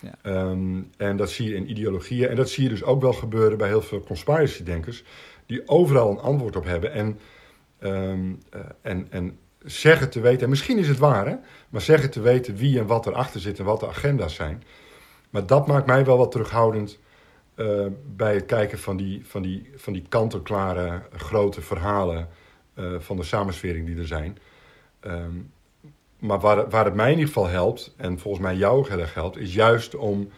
[0.00, 0.14] Ja.
[0.22, 2.28] Ehm, en dat zie je in ideologieën.
[2.28, 5.04] En dat zie je dus ook wel gebeuren bij heel veel conspiracy-denkers
[5.50, 7.18] die overal een antwoord op hebben en,
[7.80, 11.36] um, uh, en, en zeggen te weten, en misschien is het waar, hè,
[11.68, 14.62] maar zeggen te weten wie en wat erachter zit en wat de agenda's zijn.
[15.30, 16.98] Maar dat maakt mij wel wat terughoudend
[17.56, 17.86] uh,
[18.16, 22.28] bij het kijken van die, van die, van die kant-en-klare grote verhalen
[22.74, 24.38] uh, van de samenswering die er zijn.
[25.00, 25.52] Um,
[26.18, 29.14] maar waar, waar het mij in ieder geval helpt, en volgens mij jou heel erg
[29.14, 30.30] helpt, is juist om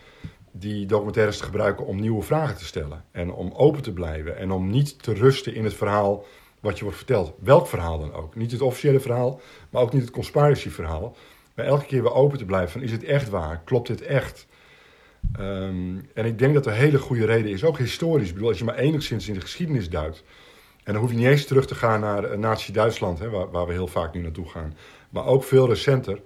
[0.52, 3.04] die documentaires te gebruiken om nieuwe vragen te stellen.
[3.10, 4.36] En om open te blijven.
[4.36, 6.24] En om niet te rusten in het verhaal
[6.60, 7.34] wat je wordt verteld.
[7.38, 8.34] Welk verhaal dan ook.
[8.34, 9.40] Niet het officiële verhaal,
[9.70, 11.16] maar ook niet het conspiracy verhaal.
[11.54, 13.62] Maar elke keer weer open te blijven van is het echt waar?
[13.64, 14.46] Klopt dit echt?
[15.40, 18.28] Um, en ik denk dat er hele goede reden is, ook historisch.
[18.28, 20.24] Ik bedoel, als je maar enigszins in de geschiedenis duikt.
[20.84, 23.86] En dan hoef je niet eens terug te gaan naar Nazi-Duitsland, waar, waar we heel
[23.86, 24.76] vaak nu naartoe gaan.
[25.10, 26.20] Maar ook veel recenter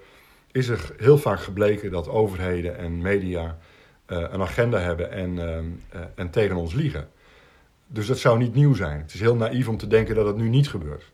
[0.52, 3.58] is er heel vaak gebleken dat overheden en media
[4.06, 7.08] een agenda hebben en, uh, uh, en tegen ons liegen.
[7.86, 9.00] Dus dat zou niet nieuw zijn.
[9.00, 11.12] Het is heel naïef om te denken dat het nu niet gebeurt.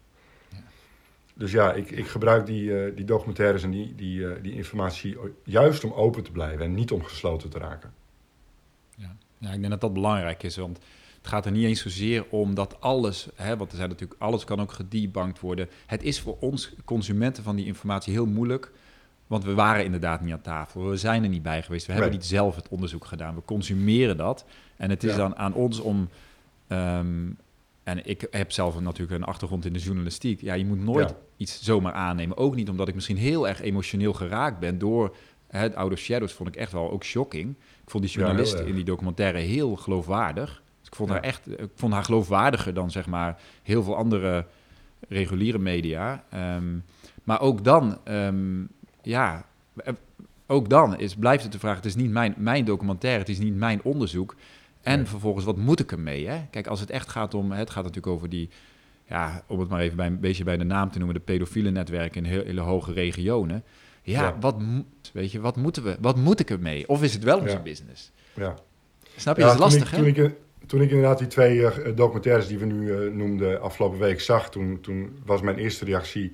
[1.35, 5.93] Dus ja, ik, ik gebruik die, die documentaires en die, die, die informatie juist om
[5.93, 7.93] open te blijven en niet om gesloten te raken.
[8.95, 9.17] Ja.
[9.39, 10.79] ja, ik denk dat dat belangrijk is, want
[11.23, 14.45] het gaat er niet eens zozeer om dat alles, hè, want er zijn natuurlijk, alles
[14.45, 15.69] kan ook gedebunked worden.
[15.87, 18.73] Het is voor ons consumenten van die informatie heel moeilijk
[19.33, 20.89] want we waren inderdaad niet aan tafel.
[20.89, 21.87] We zijn er niet bij geweest.
[21.87, 23.35] We hebben niet zelf het onderzoek gedaan.
[23.35, 24.45] We consumeren dat.
[24.77, 25.17] En het is ja.
[25.17, 26.09] dan aan ons om.
[26.69, 27.37] Um,
[27.83, 30.41] en ik heb zelf natuurlijk een achtergrond in de journalistiek.
[30.41, 31.17] Ja, je moet nooit ja.
[31.37, 32.37] iets zomaar aannemen.
[32.37, 35.17] Ook niet omdat ik misschien heel erg emotioneel geraakt ben door
[35.49, 36.33] het Outer Shadows.
[36.33, 37.51] Vond ik echt wel ook shocking.
[37.85, 40.63] Ik vond die journalist ja, in die documentaire heel geloofwaardig.
[40.79, 44.47] Dus ik vond haar echt, ik vond haar geloofwaardiger dan zeg maar heel veel andere
[45.09, 46.25] reguliere media.
[46.57, 46.85] Um,
[47.25, 47.99] maar ook dan.
[48.05, 48.69] Um,
[49.03, 49.47] ja,
[50.47, 53.39] ook dan is, blijft het de vraag: het is niet mijn, mijn documentaire, het is
[53.39, 54.35] niet mijn onderzoek.
[54.83, 55.07] En nee.
[55.07, 56.29] vervolgens, wat moet ik ermee?
[56.29, 56.41] Hè?
[56.51, 58.49] Kijk, als het echt gaat om, het gaat natuurlijk over die,
[59.05, 61.71] ja, om het maar even bij, een beetje bij de naam te noemen, de pedofiele
[61.71, 63.65] netwerken in heel, hele hoge regionen.
[64.03, 64.57] Ja, ja, wat
[65.13, 66.89] weet je, wat moeten we, wat moet ik ermee?
[66.89, 67.63] Of is het wel onze ja.
[67.63, 68.13] business?
[68.35, 68.55] Ja.
[69.17, 69.43] Snap je?
[69.43, 70.35] dat is lastig, toen ik, toen ik,
[70.67, 74.51] toen ik inderdaad die twee uh, documentaires die we nu uh, noemden afgelopen week zag,
[74.51, 76.33] toen, toen was mijn eerste reactie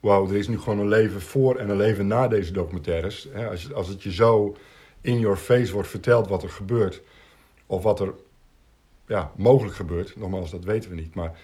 [0.00, 3.34] wauw, er is nu gewoon een leven voor en een leven na deze documentaires.
[3.34, 4.56] Als, als het je zo
[5.00, 7.02] in your face wordt verteld wat er gebeurt,
[7.66, 8.14] of wat er
[9.06, 11.14] ja, mogelijk gebeurt, nogmaals, dat weten we niet.
[11.14, 11.38] Maar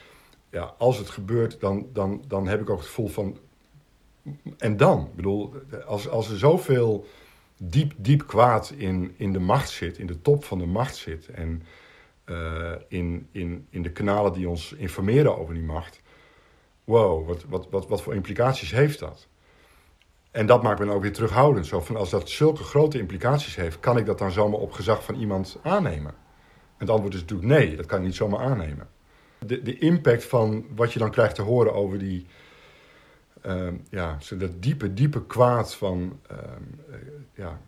[0.50, 3.38] ja, als het gebeurt, dan, dan, dan heb ik ook het gevoel van.
[4.58, 5.00] En dan?
[5.00, 5.54] Ik bedoel,
[5.86, 7.06] als, als er zoveel
[7.56, 11.28] diep, diep kwaad in, in de macht zit, in de top van de macht zit,
[11.28, 11.62] en
[12.26, 16.00] uh, in, in, in de kanalen die ons informeren over die macht
[16.86, 19.28] wow, wat, wat, wat, wat voor implicaties heeft dat?
[20.30, 21.66] En dat maakt me dan ook weer terughoudend.
[21.66, 25.04] Zo van als dat zulke grote implicaties heeft, kan ik dat dan zomaar op gezag
[25.04, 26.10] van iemand aannemen?
[26.10, 28.88] En het antwoord is natuurlijk nee, dat kan ik niet zomaar aannemen.
[29.38, 32.26] De, de impact van wat je dan krijgt te horen over die,
[33.46, 36.38] uh, ja, dat diepe, diepe kwaad van uh,
[36.90, 36.96] uh,
[37.34, 37.60] ja,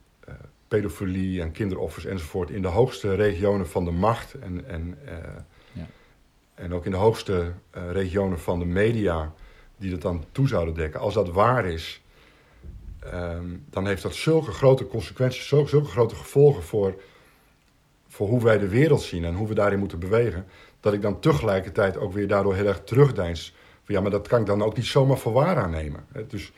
[0.68, 4.98] pedofilie en kinderoffers enzovoort in de hoogste regionen van de macht en, en
[6.58, 9.32] en ook in de hoogste uh, regionen van de media
[9.76, 12.02] die dat dan toe zouden dekken, als dat waar is,
[13.14, 17.00] um, dan heeft dat zulke grote consequenties, zulke, zulke grote gevolgen voor,
[18.08, 20.46] voor hoe wij de wereld zien en hoe we daarin moeten bewegen,
[20.80, 23.54] dat ik dan tegelijkertijd ook weer daardoor heel erg terugdeins.
[23.84, 26.04] Van, ja, maar dat kan ik dan ook niet zomaar voor waar aannemen.
[26.12, 26.26] Hè?
[26.26, 26.52] Dus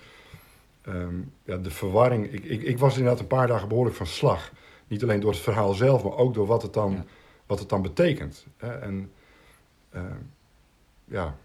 [0.88, 2.32] um, ja, de verwarring.
[2.32, 4.52] Ik, ik, ik, was inderdaad een paar dagen behoorlijk van slag.
[4.86, 7.04] Niet alleen door het verhaal zelf, maar ook door wat het dan, ja.
[7.46, 8.46] wat het dan betekent.
[8.56, 8.78] Hè?
[8.78, 9.10] En
[9.94, 10.02] uh,
[11.04, 11.36] ja,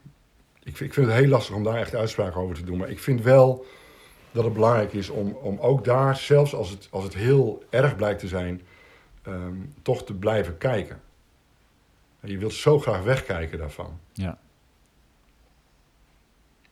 [0.64, 2.78] ik, ik, vind het heel lastig om daar echt uitspraken over te doen.
[2.78, 3.66] Maar ik vind wel
[4.32, 7.96] dat het belangrijk is om, om ook daar, zelfs als het, als het heel erg
[7.96, 8.62] blijkt te zijn,
[9.28, 11.02] um, toch te blijven kijken.
[12.20, 14.00] En je wilt zo graag wegkijken daarvan.
[14.14, 14.38] Ja.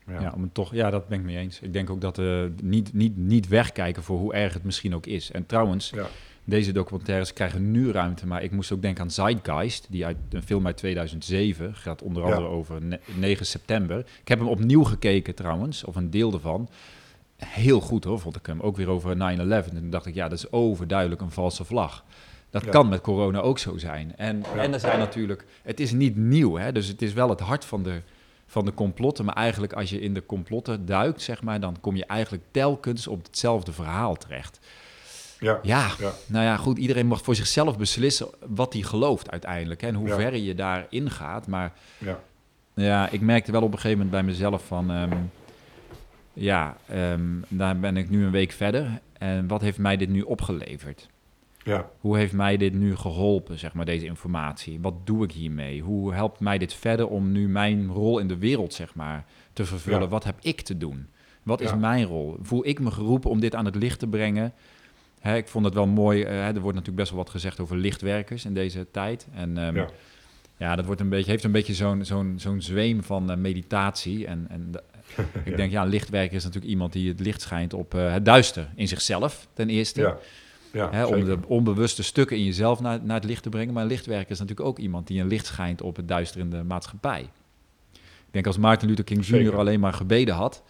[0.08, 0.22] Ja.
[0.22, 0.36] ja.
[0.52, 1.60] toch, ja, dat ben ik mee eens.
[1.60, 5.06] Ik denk ook dat uh, niet, niet, niet wegkijken voor hoe erg het misschien ook
[5.06, 5.32] is.
[5.32, 6.08] En trouwens, ja.
[6.44, 8.28] Deze documentaires krijgen nu ruimte.
[8.28, 12.24] Maar ik moest ook denken aan Zeitgeist, die uit een film uit 2007 gaat onder
[12.24, 12.82] andere over
[13.16, 14.00] 9 september.
[14.00, 16.70] Ik heb hem opnieuw gekeken trouwens, of een deel ervan.
[17.38, 18.60] Heel goed hoor, vond ik hem.
[18.60, 19.18] Ook weer over 9-11.
[19.18, 22.04] En toen dacht ik, ja, dat is overduidelijk een valse vlag.
[22.50, 24.16] Dat kan met corona ook zo zijn.
[24.18, 26.72] En, en er zijn natuurlijk, het is niet nieuw, hè?
[26.72, 28.02] dus het is wel het hart van de,
[28.48, 29.26] van de complotten.
[29.26, 33.08] Maar eigenlijk als je in de complotten duikt, zeg maar, dan kom je eigenlijk telkens
[33.08, 34.60] op hetzelfde verhaal terecht.
[35.44, 35.90] Ja, ja,
[36.26, 39.82] nou ja, goed, iedereen mag voor zichzelf beslissen wat hij gelooft uiteindelijk.
[39.82, 41.48] Hè, en hoe ver je daarin gaat.
[41.48, 42.20] Maar ja.
[42.74, 44.92] ja, ik merkte wel op een gegeven moment bij mezelf van...
[44.92, 45.18] Ehm,
[46.34, 49.02] ja, um, daar ben ik nu een week verder.
[49.18, 51.10] En wat heeft mij dit nu opgeleverd?
[51.64, 51.90] Ja.
[52.00, 54.80] Hoe heeft mij dit nu geholpen, zeg maar, deze informatie?
[54.82, 55.82] Wat doe ik hiermee?
[55.82, 59.66] Hoe helpt mij dit verder om nu mijn rol in de wereld, zeg maar, te
[59.66, 60.10] vervullen?
[60.10, 61.08] Wat heb ik te doen?
[61.44, 62.38] Wat is mijn rol?
[62.42, 64.54] Voel ik me geroepen om dit aan het licht te brengen?
[65.24, 66.22] Hè, ik vond het wel mooi.
[66.22, 69.28] Uh, er wordt natuurlijk best wel wat gezegd over lichtwerkers in deze tijd.
[69.34, 69.90] En um, ja.
[70.58, 70.76] ja.
[70.76, 74.28] dat wordt een beetje, heeft een beetje zo'n zo'n zo'n zweem van uh, meditatie.
[74.28, 74.72] En, en
[75.50, 78.70] ik denk, ja, lichtwerker is natuurlijk iemand die het licht schijnt op uh, het duister
[78.76, 80.02] in zichzelf, ten eerste.
[80.02, 80.18] Ja.
[80.72, 83.74] Ja, hè, om de onbewuste stukken in jezelf naar, naar het licht te brengen.
[83.74, 87.22] Maar een lichtwerker is natuurlijk ook iemand die een licht schijnt op het duisterende maatschappij.
[87.94, 89.58] Ik denk als Martin Luther King Jr.
[89.58, 90.64] alleen maar gebeden had.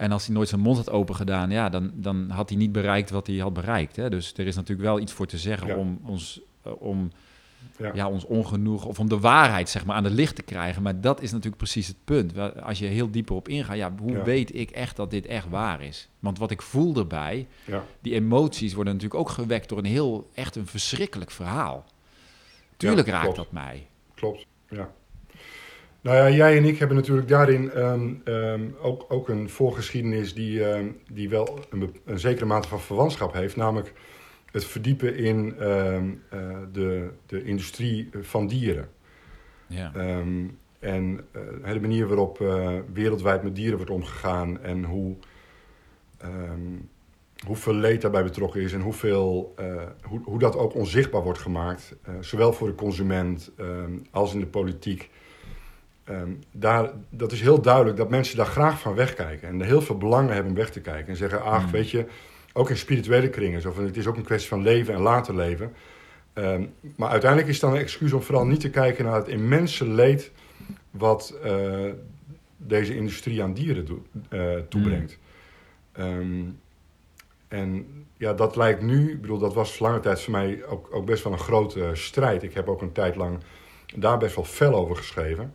[0.00, 2.72] En als hij nooit zijn mond had open gedaan, ja, dan, dan had hij niet
[2.72, 3.96] bereikt wat hij had bereikt.
[3.96, 4.10] Hè.
[4.10, 7.10] Dus er is natuurlijk wel iets voor te zeggen om ons uh, om
[7.78, 7.90] ja.
[7.94, 8.08] ja.
[8.08, 10.82] ons ongenoeg, of om de waarheid zeg maar aan het licht te krijgen.
[10.82, 12.32] Maar dat is natuurlijk precies het punt.
[12.62, 15.82] Als je heel dieper op ingaat, ja, hoe weet ik echt dat dit echt waar
[15.82, 16.08] is?
[16.18, 17.84] Want wat ik voel erbij, ja.
[18.00, 21.84] die emoties worden natuurlijk ook gewekt door een heel, echt een verschrikkelijk verhaal.
[22.76, 23.86] Tuurlijk raakt dat mij.
[24.14, 24.90] Klopt, ja.
[26.02, 30.64] Nou ja, jij en ik hebben natuurlijk daarin ehm, ehm, ook, ook een voorgeschiedenis die,
[30.64, 33.56] ehm, die wel een, een zekere mate van verwantschap heeft.
[33.56, 33.92] Namelijk
[34.52, 36.02] het verdiepen in eh,
[36.72, 38.88] de, de industrie van dieren.
[39.66, 39.92] Ja.
[40.78, 41.20] En
[41.62, 45.16] uh, de manier waarop uh, wereldwijd met dieren wordt omgegaan en hoe,
[47.46, 49.54] hoeveel leed daarbij betrokken is en hoeveel,
[50.02, 53.52] hoe, hoe dat ook onzichtbaar wordt gemaakt, zowel voor de consument
[54.10, 55.10] als in de politiek.
[56.52, 59.98] Daar, dat is heel duidelijk dat mensen daar graag van wegkijken en er heel veel
[59.98, 61.70] belangen hebben om weg te kijken en zeggen: Ach, mm.
[61.70, 62.06] weet je,
[62.52, 63.60] ook in spirituele kringen.
[63.60, 65.72] Zo van, het is ook een kwestie van leven en later leven.
[66.32, 66.64] Ehm,
[66.96, 69.88] maar uiteindelijk is het dan een excuus om vooral niet te kijken naar het immense
[69.88, 70.30] leed
[70.90, 71.92] wat uh,
[72.56, 73.86] deze industrie aan dieren
[74.30, 75.18] uh, toebrengt.
[75.96, 76.58] Mm.
[77.48, 77.86] en
[78.16, 81.24] ja, dat lijkt nu, ik bedoel, dat was lange tijd voor mij ook, ook best
[81.24, 82.42] wel een grote strijd.
[82.42, 83.38] Ik heb ook een tijd lang
[83.96, 85.54] daar best wel fel over geschreven.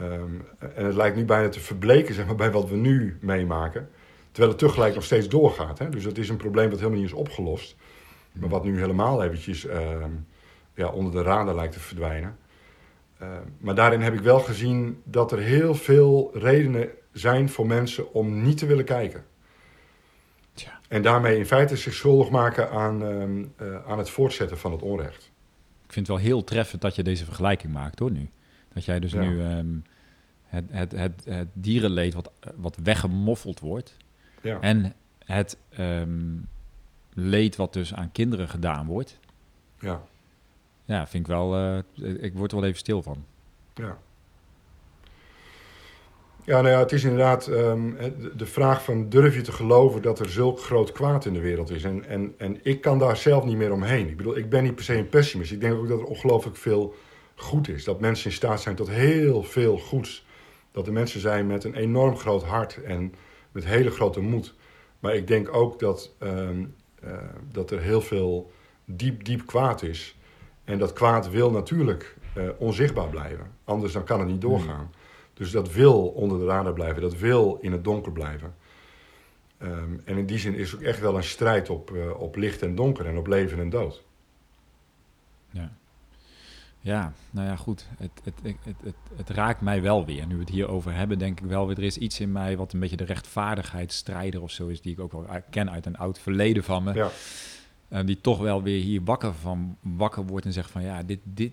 [0.00, 3.90] Um, en het lijkt nu bijna te verbleken zeg maar, bij wat we nu meemaken.
[4.30, 5.78] Terwijl het tegelijk nog steeds doorgaat.
[5.78, 5.88] Hè?
[5.88, 7.76] Dus dat is een probleem wat helemaal niet is opgelost.
[8.32, 10.04] Maar wat nu helemaal eventjes uh,
[10.74, 12.36] ja, onder de radar lijkt te verdwijnen.
[13.22, 13.28] Uh,
[13.58, 18.42] maar daarin heb ik wel gezien dat er heel veel redenen zijn voor mensen om
[18.42, 19.24] niet te willen kijken.
[20.54, 20.80] Tja.
[20.88, 25.30] En daarmee in feite zich schuldig maken aan, uh, aan het voortzetten van het onrecht.
[25.86, 28.30] Ik vind het wel heel treffend dat je deze vergelijking maakt hoor nu.
[28.74, 29.84] Dat jij dus nu um,
[30.44, 33.96] het, het, het, het, dierenleed wat, wat weggemoffeld wordt,
[34.42, 34.60] ja.
[34.60, 34.94] En
[35.24, 36.48] het um,
[37.12, 39.18] leed wat dus aan kinderen gedaan wordt.
[39.78, 40.02] Ja.
[40.84, 41.58] Ja, vind ik wel...
[41.58, 41.78] Uh,
[42.22, 43.24] ik word er wel even stil van.
[43.74, 43.98] Ja.
[46.44, 47.96] Ja, nou ja, het is inderdaad um,
[48.36, 51.70] de vraag van durf je te geloven dat er zulk groot kwaad in de wereld
[51.70, 51.84] is.
[51.84, 54.08] En, en, en ik kan daar zelf niet meer omheen.
[54.08, 55.52] Ik bedoel, ik ben niet per se een pessimist.
[55.52, 56.94] Ik denk ook dat er ongelooflijk veel
[57.42, 57.84] goed is.
[57.84, 60.26] Dat mensen in staat zijn tot heel veel goeds.
[60.70, 63.14] Dat er mensen zijn met een enorm groot hart en
[63.52, 64.54] met hele grote moed.
[64.98, 66.64] Maar ik denk ook dat, ehm,
[67.00, 67.12] eh,
[67.52, 68.50] dat er heel veel
[68.84, 70.16] diep, diep kwaad is.
[70.64, 73.46] En dat kwaad wil natuurlijk uh, onzichtbaar blijven.
[73.64, 74.90] Anders dan kan het niet doorgaan.
[75.34, 77.02] Dus dat wil onder de radar blijven.
[77.02, 78.54] Dat wil in het donker blijven.
[79.62, 82.36] Um, en in die zin is het ook echt wel een strijd op, uh, op
[82.36, 84.02] licht en donker en op leven en dood.
[86.82, 87.12] Ja.
[87.30, 87.86] Nou ja, goed.
[87.96, 90.26] Het, het, het, het, het, raakt mij wel weer.
[90.26, 91.76] Nu we het hierover hebben, denk ik wel weer...
[91.76, 94.80] er is iets in mij wat een beetje de rechtvaardigheidsstrijder of zo is...
[94.80, 96.94] die ik ook wel ken uit een oud verleden van me.
[96.94, 97.10] Ja.
[97.88, 100.82] Uh, die toch wel weer hier wakker, van, wakker wordt en zegt van...
[100.82, 101.52] ja, dit, dit,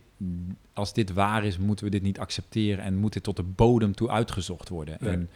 [0.73, 2.83] als dit waar is, moeten we dit niet accepteren...
[2.83, 4.99] en moet dit tot de bodem toe uitgezocht worden.
[4.99, 5.29] En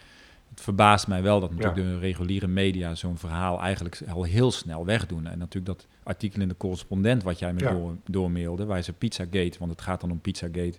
[0.54, 4.84] het verbaast mij wel dat natuurlijk de reguliere media zo'n verhaal eigenlijk al heel snel
[4.84, 5.26] wegdoen.
[5.26, 9.58] En natuurlijk dat artikel in de correspondent wat jij me door, doormailde, waar ze Pizzagate,
[9.58, 10.78] want het gaat dan om Pizzagate.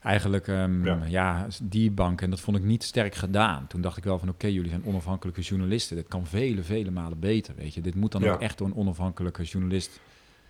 [0.00, 0.98] eigenlijk um, Ja.
[1.08, 1.46] ja.
[1.62, 2.20] die bank.
[2.20, 3.66] En dat vond ik niet sterk gedaan.
[3.66, 5.96] Toen dacht ik wel van oké, jullie zijn onafhankelijke journalisten.
[5.96, 7.54] Dit kan vele, vele malen beter.
[7.54, 8.32] Weet je, dit moet dan Ja.
[8.32, 10.00] ook echt door een onafhankelijke journalist.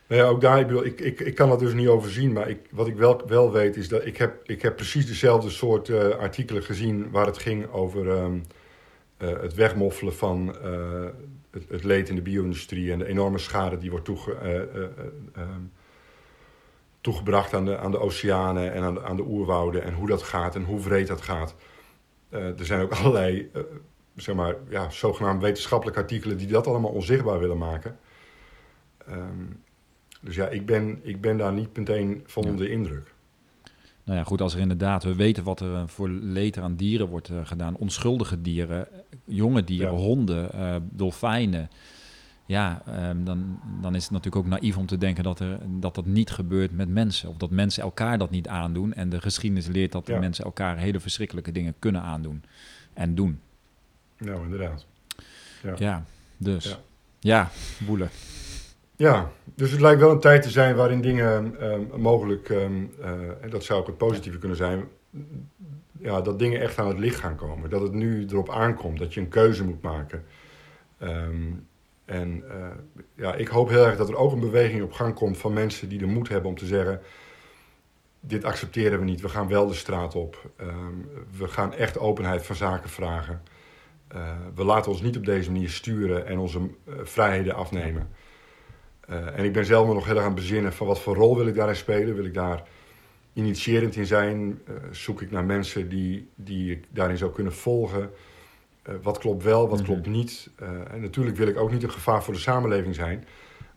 [0.07, 2.33] Nou ja, ook daar, ik, bedoel, ik, ik, ik kan dat dus niet overzien.
[2.33, 5.51] Maar ik, wat ik wel, wel weet is dat ik heb, ik heb precies dezelfde
[5.51, 8.39] soort eh, artikelen gezien waar het ging over ehm,
[9.17, 11.05] eh, het wegmoffelen van eh,
[11.57, 14.15] het, het leed in de bio-industrie en de enorme schade die wordt eh,
[14.57, 14.83] eh, eh,
[15.33, 15.63] ehm,
[17.01, 20.23] toegebracht aan de, aan de oceanen en aan de, aan de oerwouden en hoe dat
[20.23, 21.55] gaat en hoe wreed dat gaat.
[22.31, 23.51] Er zijn ook allerlei,
[24.17, 27.99] zeg maar, ja, zogenaamd wetenschappelijke artikelen die dat allemaal onzichtbaar willen maken.
[29.07, 29.45] Ehm,
[30.27, 32.49] dus ja, ik ben, ik ben daar niet meteen van Ja.
[32.51, 33.15] onder de indruk.
[34.05, 37.07] Nou ja, goed, als er inderdaad, we weten wat er eh, voor leed aan dieren
[37.09, 37.77] wordt eh, gedaan.
[37.77, 39.99] Onschuldige dieren, eh, jonge dieren, Ja.
[39.99, 40.51] honden,
[40.93, 41.71] dolfijnen.
[42.47, 45.95] Ja, ehm, dan, dan is het natuurlijk ook naïef om te denken dat, er, dat
[45.95, 47.29] dat niet gebeurt met mensen.
[47.29, 48.93] Of dat mensen elkaar dat niet aandoen.
[48.95, 50.19] En de geschiedenis leert dat Ja.
[50.19, 52.43] mensen elkaar hele verschrikkelijke dingen kunnen aandoen.
[52.93, 53.41] En doen.
[54.19, 54.87] Nou, inderdaad.
[55.63, 55.75] Ja.
[55.79, 56.05] Ja,
[56.37, 56.65] dus.
[56.65, 56.79] Ja.
[57.21, 57.51] Ja,
[57.87, 58.09] boelen.
[58.97, 63.11] Ja, dus het lijkt wel een tijd te zijn waarin dingen ehm, mogelijk, ehm, eh,
[63.41, 64.89] en dat zou ook het positieve kunnen zijn,
[65.99, 67.71] ja, dat dingen echt aan het licht gaan komen.
[67.71, 70.25] Dat het nu erop aankomt, dat je een keuze moet maken.
[70.99, 71.53] Ehm,
[72.05, 72.69] en eh,
[73.15, 75.89] ja, ik hoop heel erg dat er ook een beweging op gang komt van mensen
[75.89, 77.01] die de moed hebben om te zeggen,
[78.21, 80.51] dit accepteren we niet, we gaan wel de straat op.
[81.39, 83.43] We gaan echt openheid van zaken vragen.
[84.09, 86.61] Eh, we laten ons niet op deze manier sturen en onze
[87.03, 88.09] vrijheden afnemen.
[89.07, 91.37] Eh, en ik ben zelf nog heel erg aan het bezinnen van wat voor rol
[91.37, 92.15] wil ik daarin spelen.
[92.15, 92.63] Wil ik daar
[93.33, 94.61] initiërend in zijn?
[94.67, 98.11] Eh, zoek ik naar mensen die, die ik daarin zou kunnen volgen?
[98.83, 99.87] Eh, wat klopt wel, wat Mhm.
[99.87, 100.51] klopt niet?
[100.91, 103.25] En natuurlijk wil ik ook niet een gevaar voor de samenleving zijn.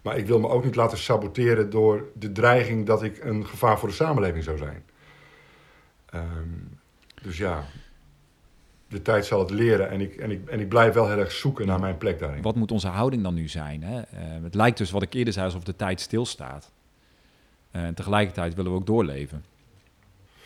[0.01, 3.79] Maar ik wil me ook niet laten saboteren door de dreiging dat ik een gevaar
[3.79, 4.83] voor de samenleving zou zijn.
[6.05, 6.23] Ehm,
[7.21, 7.65] dus ja,
[8.89, 9.89] de tijd zal het leren.
[9.89, 12.41] En ik, en, ik, en ik blijf wel heel erg zoeken naar mijn plek daarin.
[12.41, 13.83] Wat moet onze houding dan nu zijn?
[13.83, 13.99] Hè?
[13.99, 16.71] Eh, het lijkt dus, wat ik eerder zei, alsof de tijd stilstaat.
[17.71, 19.43] Eh, En tegelijkertijd willen we ook doorleven.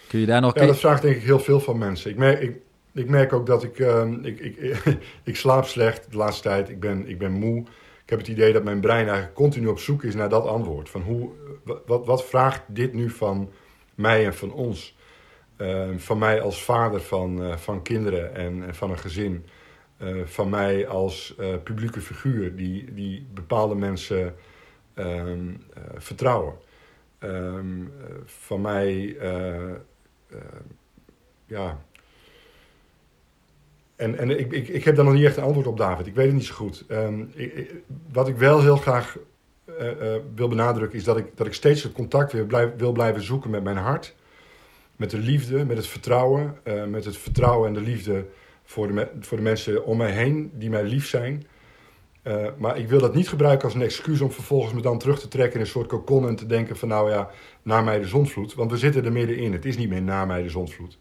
[0.07, 0.55] Kun je daar nog...
[0.55, 2.11] Ja, dat vraagt denk ik heel veel van mensen.
[2.11, 2.55] Ik merk, ik,
[2.91, 4.83] ik merk ook dat ik, ehm, ik, ik,
[5.23, 6.69] ik slaap slecht de laatste tijd.
[6.69, 7.59] Ik ben, ik ben moe.
[8.03, 10.89] Ik heb het idee dat mijn brein eigenlijk continu op zoek is naar dat antwoord.
[10.89, 11.29] Van hoe,
[11.63, 13.49] wat, wat, wat vraagt dit nu van
[13.95, 14.95] mij en van ons?
[15.63, 19.45] Ehm, van mij als vader van, eh, van kinderen en, van een gezin.
[19.97, 24.35] Eh, van mij als eh, publieke figuur die, die bepaalde mensen
[24.93, 26.53] ehm, eh, vertrouwen.
[27.19, 27.83] Ehm,
[28.25, 29.17] van mij,
[31.45, 31.79] ja.
[33.95, 36.07] En, en ik, ik, ik heb daar nog niet echt een antwoord op, David.
[36.07, 36.85] Ik weet het niet zo goed.
[36.87, 37.73] Ehm, ik-
[38.11, 39.17] wat ik wel heel graag
[40.35, 43.49] wil benadrukken is dat ik, dat ik steeds het contact weer blijf, wil blijven zoeken
[43.49, 44.15] met mijn hart.
[45.03, 46.57] Met de liefde, met het vertrouwen.
[46.63, 48.25] eh, met het vertrouwen en de liefde
[48.63, 51.45] voor de, voor de mensen om mij heen die mij lief zijn.
[52.21, 55.19] Eh, maar ik wil dat niet gebruiken als een excuus om vervolgens me dan terug
[55.19, 57.29] te trekken in een soort cocon en te denken van nou ja,
[57.61, 58.53] na mij de zondvloed.
[58.53, 59.51] Want we zitten er middenin.
[59.53, 60.97] Het is niet meer na mij de zondvloed.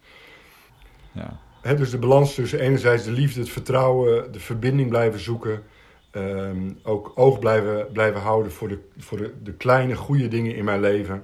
[1.11, 1.39] Ja.
[1.75, 5.63] Dus de balans tussen enerzijds de liefde, het vertrouwen, de verbinding blijven zoeken.
[6.11, 10.65] ehm, ook oog blijven, blijven houden voor, de, voor de, de kleine goede dingen in
[10.65, 11.23] mijn leven.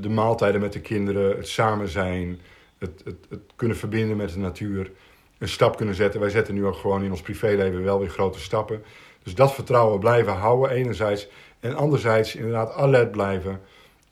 [0.00, 2.40] De maaltijden met de kinderen, het samen zijn,
[2.78, 4.90] het, het, het kunnen verbinden met de natuur.
[5.38, 6.20] Een stap kunnen zetten.
[6.20, 8.82] Wij zetten nu ook gewoon in ons privéleven wel weer grote stappen.
[9.22, 11.28] Dus dat vertrouwen blijven houden enerzijds.
[11.60, 13.60] En anderzijds inderdaad alert blijven.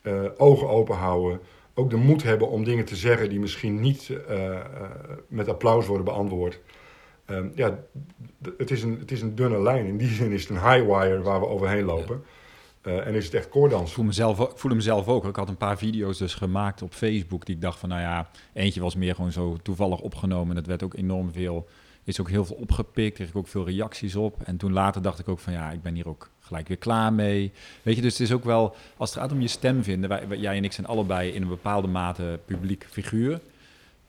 [0.03, 1.41] eh, ogen open houden
[1.75, 4.61] ook de moed hebben om dingen te zeggen die misschien niet eh, eh,
[5.29, 6.61] met applaus worden beantwoord.
[7.25, 7.79] Ehm, ja,
[8.57, 9.87] het is, een, het is een dunne lijn.
[9.87, 12.25] In die zin is het een high wire waar we overheen lopen.
[12.85, 13.93] Eh, en is het echt Ik koordans.
[13.93, 15.25] voel, mezelf, ik voel hem zelf ook.
[15.25, 18.31] Ik had een paar video's dus gemaakt op Facebook die ik dacht van, nou ja,
[18.53, 20.51] eentje was meer gewoon zo toevallig opgenomen.
[20.51, 21.69] En het werd ook enorm veel,
[22.05, 24.43] is ook heel veel opgepikt, kreeg ik ook veel reacties op.
[24.43, 27.13] En toen later dacht ik ook van, ja, ik ben hier ook gelijk weer klaar
[27.13, 27.53] mee.
[27.83, 30.57] Weet je, dus het is ook wel, als het gaat om je stem vinden, jij
[30.57, 33.41] en ik zijn allebei in een bepaalde mate publiek figuur.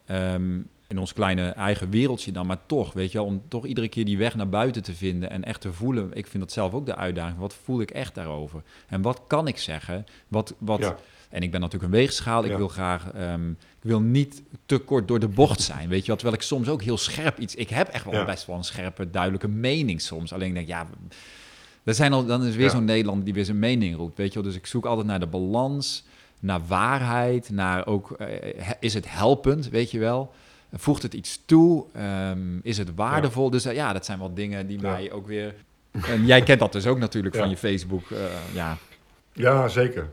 [0.05, 0.59] Ehm,
[0.95, 4.05] in ons kleine eigen wereldje dan, maar toch, weet je wel, om toch iedere keer
[4.05, 6.09] die weg naar buiten te vinden en echt te voelen.
[6.13, 7.37] Ik vind dat zelf ook de uitdaging.
[7.39, 8.61] Wat voel ik echt daarover?
[8.87, 10.05] En wat kan ik zeggen?
[10.27, 10.95] Wat, wat, Ja.
[11.29, 12.43] En ik ben natuurlijk een weegschaal.
[12.43, 12.57] Ik Ja.
[12.57, 16.19] wil graag, ehm, ik wil niet te kort door de bocht zijn, weet je wat?
[16.19, 18.25] Terwijl ik soms ook heel scherp iets, ik heb echt wel Ja.
[18.25, 20.33] best wel een scherpe, duidelijke mening soms.
[20.33, 20.87] Alleen denk ik, ja,
[21.83, 22.71] dat zijn al, dan is weer Ja.
[22.71, 24.43] zo'n Nederlander die weer zijn mening roept, weet je wel?
[24.43, 26.03] Dus ik zoek altijd naar de balans,
[26.39, 30.33] naar waarheid, naar ook, eh, is het helpend, weet je wel?
[30.73, 31.85] Voegt het iets toe?
[31.93, 33.49] Ehm, is het waardevol?
[33.49, 35.55] Dus eh, ja, dat zijn wel dingen die mij ook weer...
[36.07, 38.11] En jij kent dat dus ook natuurlijk van je Facebook.
[38.11, 38.17] eh,
[38.53, 38.77] ja,
[39.33, 40.09] Ja, zeker.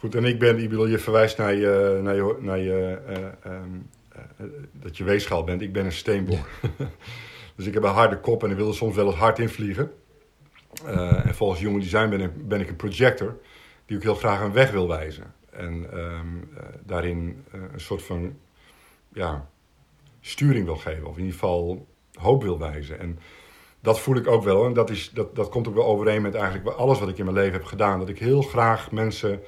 [0.00, 3.16] Goed, en ik ben, ik bedoel, je verwijst naar je, naar je, naar je eh,
[3.52, 3.68] ehm,
[4.12, 5.62] eh, dat je weegschaal bent.
[5.62, 6.48] Ik ben een steenbok.
[7.56, 9.90] dus ik heb een harde kop en ik wil er soms wel eens hard invliegen.
[10.86, 13.40] Uh, en volgens Human Design ben ik, ben ik een projector
[13.86, 15.34] die ook heel graag een weg wil wijzen.
[15.50, 16.26] En ehm,
[16.84, 18.36] daarin een soort van
[19.12, 19.48] ja,
[20.20, 22.98] sturing wil geven, of in ieder geval hoop wil wijzen.
[22.98, 23.18] En
[23.80, 24.66] dat voel ik ook wel.
[24.66, 27.24] En dat, is, dat, dat komt ook wel overeen met eigenlijk alles wat ik in
[27.24, 27.98] mijn leven heb gedaan.
[27.98, 29.40] Dat ik heel graag mensen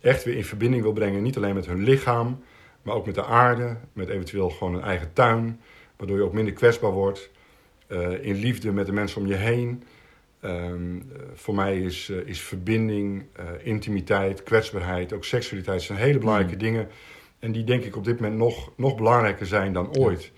[0.00, 1.22] echt weer in verbinding wil brengen.
[1.22, 2.42] Niet alleen met hun lichaam,
[2.82, 3.76] maar ook met de aarde.
[3.92, 5.60] Met eventueel gewoon een eigen tuin.
[5.96, 7.30] Waardoor je ook minder kwetsbaar wordt.
[7.88, 9.82] Uh, in liefde met de mensen om je heen.
[10.44, 16.54] Um, voor mij is, uh, is verbinding, uh, intimiteit, kwetsbaarheid, ook seksualiteit zijn hele belangrijke
[16.54, 16.58] mm.
[16.58, 16.88] dingen.
[17.42, 20.32] En die denk ik op dit moment nog, nog belangrijker zijn dan ooit.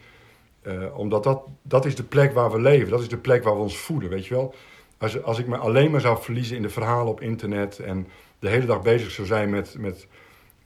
[0.62, 2.90] Uh, omdat dat, dat is de plek waar we leven.
[2.90, 4.54] Dat is de plek waar we ons voeden, weet je wel.
[4.98, 7.78] Als, als ik me alleen maar zou verliezen in de verhalen op internet...
[7.78, 8.06] en
[8.38, 10.06] de hele dag bezig zou zijn met, met,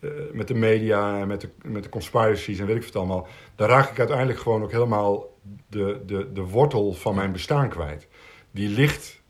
[0.00, 3.26] uh, met de media en met de, met de conspiracies en weet ik wat allemaal...
[3.54, 8.08] dan raak ik uiteindelijk gewoon ook helemaal de, de, de wortel van mijn bestaan kwijt.
[8.50, 9.22] Die ligt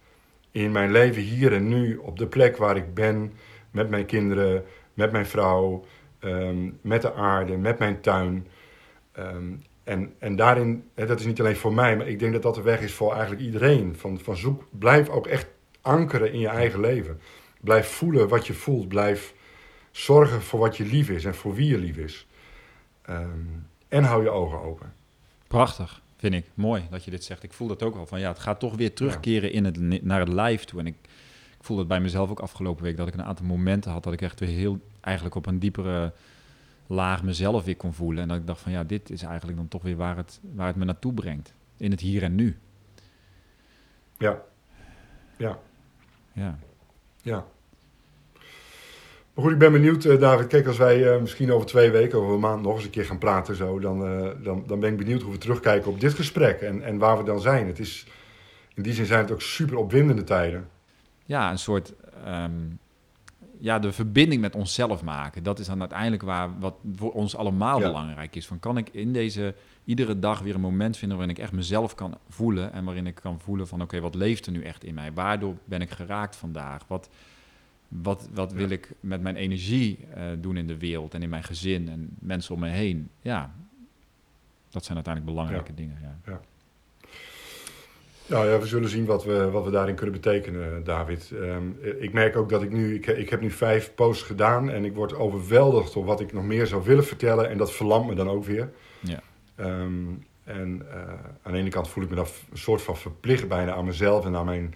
[0.51, 3.33] in mijn leven hier en nu op de plek waar ik ben...
[3.71, 5.85] met mijn kinderen, met mijn vrouw,
[6.21, 8.47] um, met de aarde, met mijn tuin...
[9.19, 12.43] Um, en, en daarin, hè, dat is niet alleen voor mij, maar ik denk dat
[12.43, 13.97] dat de weg is voor eigenlijk iedereen.
[13.97, 15.47] Van, van zoek, blijf ook echt
[15.81, 17.21] ankeren in je eigen leven.
[17.61, 18.89] Blijf voelen wat je voelt.
[18.89, 19.35] Blijf
[19.91, 22.27] zorgen voor wat je lief is en voor wie je lief is.
[23.11, 24.93] Um, en hou je ogen open.
[25.47, 26.45] Prachtig, vind ik.
[26.55, 27.43] Mooi dat je dit zegt.
[27.43, 28.07] Ik voel dat ook wel.
[28.07, 30.81] Van ja, het gaat toch weer terugkeren in het, naar het lijf toe.
[30.81, 30.97] En ik,
[31.59, 32.97] ik voel dat bij mezelf ook afgelopen week.
[32.97, 36.13] Dat ik een aantal momenten had dat ik echt weer heel eigenlijk op een diepere
[36.87, 38.23] laag mezelf weer kon voelen.
[38.23, 40.67] En dat ik dacht van ja, dit is eigenlijk dan toch weer waar het, waar
[40.67, 41.55] het me naartoe brengt.
[41.77, 42.57] In het hier en nu.
[44.19, 44.43] Ja.
[45.37, 45.59] Ja.
[46.33, 46.59] Ja.
[47.23, 47.45] Ja.
[49.35, 50.47] Maar goed, ik ben benieuwd, uh, David.
[50.47, 53.05] Kijk, als wij uh, misschien over twee weken, over een maand nog eens een keer
[53.05, 56.15] gaan praten, zo, dan, uh, dan, dan ben ik benieuwd hoe we terugkijken op dit
[56.15, 57.67] gesprek en, en waar we dan zijn.
[57.67, 58.07] Het is,
[58.75, 60.69] in die zin zijn het ook super opwindende tijden.
[61.25, 61.95] Ja, een soort
[62.27, 62.79] um,
[63.61, 65.43] ja, de verbinding met onszelf maken.
[65.43, 67.87] Dat is dan uiteindelijk waar wat voor ons allemaal ja.
[67.87, 68.47] belangrijk is.
[68.47, 69.55] Van kan ik in deze
[69.85, 73.15] iedere dag weer een moment vinden waarin ik echt mezelf kan voelen en waarin ik
[73.15, 75.13] kan voelen van oké, okay, wat leeft er nu echt in mij?
[75.13, 76.85] Waardoor ben ik geraakt vandaag?
[76.87, 77.09] Wat,
[77.89, 81.45] wat, wat wil ik met mijn energie uh, doen in de wereld en in mijn
[81.45, 83.11] gezin en mensen om me heen?
[83.21, 83.55] Ja,
[84.71, 85.77] dat zijn uiteindelijk belangrijke ja.
[85.77, 86.19] dingen.
[86.25, 86.41] Ja.
[88.29, 91.31] Nou ja, we zullen zien wat we, wat we daarin kunnen betekenen, David.
[91.33, 94.85] Um, ik merk ook dat ik nu, ik, ik heb nu vijf posts gedaan en
[94.85, 97.49] ik word overweldigd door wat ik nog meer zou willen vertellen.
[97.49, 98.71] En dat verlamt me dan ook weer.
[99.01, 99.21] Ja.
[99.57, 101.03] Um, en uh,
[101.43, 104.25] aan de ene kant voel ik me dan een soort van verplicht bijna aan mezelf
[104.25, 104.75] en aan mijn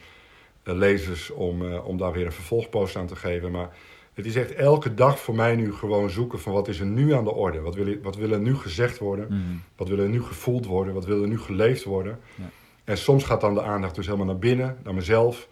[0.65, 3.51] uh, lezers om, uh, om daar weer een vervolgpost aan te geven.
[3.51, 3.71] Maar
[4.15, 7.13] het is echt elke dag voor mij nu gewoon zoeken van wat is er nu
[7.13, 7.61] aan de orde?
[7.61, 9.27] Wat wil, wat wil er nu gezegd worden?
[9.31, 9.63] Mm.
[9.77, 10.95] Wat wil er nu gevoeld worden?
[10.95, 12.19] Wat wil er nu geleefd worden?
[12.35, 12.51] Ja.
[12.93, 15.49] En soms gaat dan de aandacht dus helemaal naar binnen, naar mezelf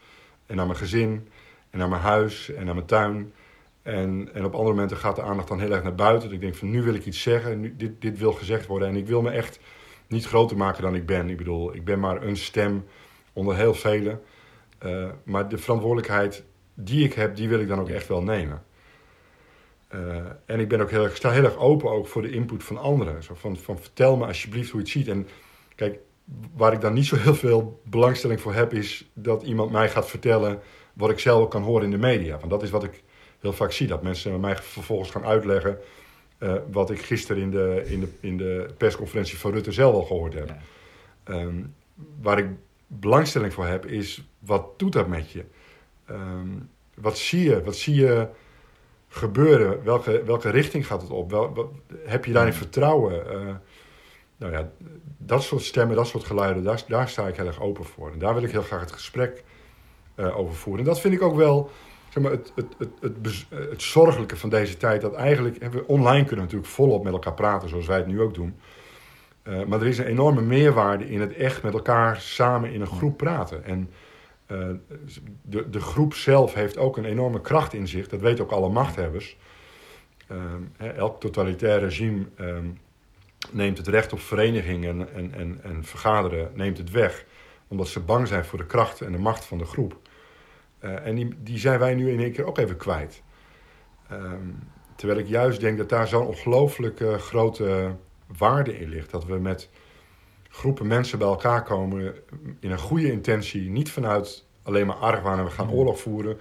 [0.46, 1.28] en naar mijn gezin
[1.70, 3.32] en naar mijn huis en naar mijn tuin.
[3.82, 6.22] En, en op andere momenten gaat de aandacht dan heel erg naar buiten.
[6.22, 8.88] Dat ik denk van nu wil ik iets zeggen, nu, dit, dit wil gezegd worden.
[8.88, 9.60] En ik wil me echt
[10.06, 11.28] niet groter maken dan ik ben.
[11.28, 12.84] Ik bedoel, ik ben maar een stem
[13.32, 14.20] onder heel velen.
[14.82, 18.62] Uh, maar de verantwoordelijkheid die ik heb, die wil ik dan ook echt wel nemen.
[19.94, 20.16] Uh,
[20.46, 23.22] en ik ben ook heel sta heel erg open ook voor de input van anderen.
[23.22, 25.08] Zo van, van vertel me alsjeblieft hoe je het ziet.
[25.08, 25.28] En
[25.74, 25.98] kijk,
[26.56, 30.08] waar ik dan niet zo heel veel belangstelling voor heb, is dat iemand mij gaat
[30.08, 30.60] vertellen
[30.92, 32.38] wat ik zelf kan horen in de media.
[32.38, 33.02] Want dat is wat ik
[33.40, 35.78] heel vaak zie, dat mensen mij vervolgens gaan uitleggen
[36.38, 40.02] uh, wat ik gisteren in de, in, de, in de persconferentie van Rutte zelf al
[40.02, 40.48] gehoord heb.
[41.26, 41.40] Ja.
[41.40, 41.74] Um,
[42.20, 42.46] waar ik
[42.86, 45.44] belangstelling voor heb, is wat doet dat met je?
[46.10, 47.62] Um, wat zie je?
[47.62, 48.28] Wat zie je
[49.08, 49.84] gebeuren?
[49.84, 51.30] Welke, welke richting gaat het op?
[51.30, 51.66] Wel, wat,
[52.04, 53.32] heb je daarin vertrouwen?
[53.32, 53.54] Uh,
[54.40, 54.70] nou ja,
[55.18, 58.12] dat soort stemmen, dat soort geluiden, daar, daar sta ik heel erg open voor.
[58.12, 59.44] En daar wil ik heel graag het gesprek
[60.16, 60.84] uh, over voeren.
[60.84, 61.70] En dat vind ik ook wel
[62.08, 65.00] zeg maar, het, het, het, het, het zorgelijke van deze tijd.
[65.00, 68.34] Dat eigenlijk, we online kunnen natuurlijk volop met elkaar praten, zoals wij het nu ook
[68.34, 68.54] doen.
[69.44, 72.86] Uh, maar er is een enorme meerwaarde in het echt met elkaar samen in een
[72.86, 73.64] groep praten.
[73.64, 73.90] En
[75.42, 78.08] de, de groep zelf heeft ook een enorme kracht in zich.
[78.08, 79.36] Dat weten ook alle machthebbers.
[80.30, 82.78] Uh, elk totalitair regime um,
[83.50, 87.24] neemt het recht op vereniging en, en, en, en, vergaderen neemt het weg.
[87.68, 89.98] Omdat ze bang zijn voor de kracht en de macht van de groep.
[90.80, 93.22] Uh, en die, die zijn wij nu in één keer ook even kwijt.
[94.12, 94.58] Um,
[94.96, 97.96] terwijl ik juist denk dat daar zo'n ongelooflijk uh, grote
[98.38, 99.10] waarde in ligt.
[99.10, 99.70] Dat we met
[100.48, 102.14] groepen mensen bij elkaar komen
[102.60, 103.70] in een goede intentie.
[103.70, 106.40] Niet vanuit alleen maar argwaan en we gaan oorlog voeren.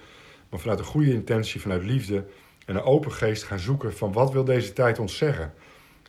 [0.49, 2.25] Maar vanuit een goede intentie, vanuit liefde.
[2.65, 5.53] en een open geest gaan zoeken van wat wil deze tijd ons zeggen?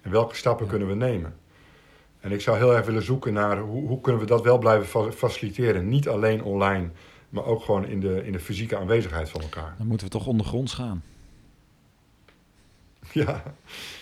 [0.01, 1.35] En welke stappen kunnen we nemen?
[2.21, 5.13] En ik zou heel erg willen zoeken naar hoe, hoe kunnen we dat wel blijven
[5.13, 5.89] faciliteren.
[5.89, 6.91] Niet alleen online,
[7.29, 9.75] maar ook gewoon in de, in de fysieke aanwezigheid van elkaar.
[9.79, 11.03] Dan moeten we toch ondergronds gaan.
[13.13, 13.43] Ja.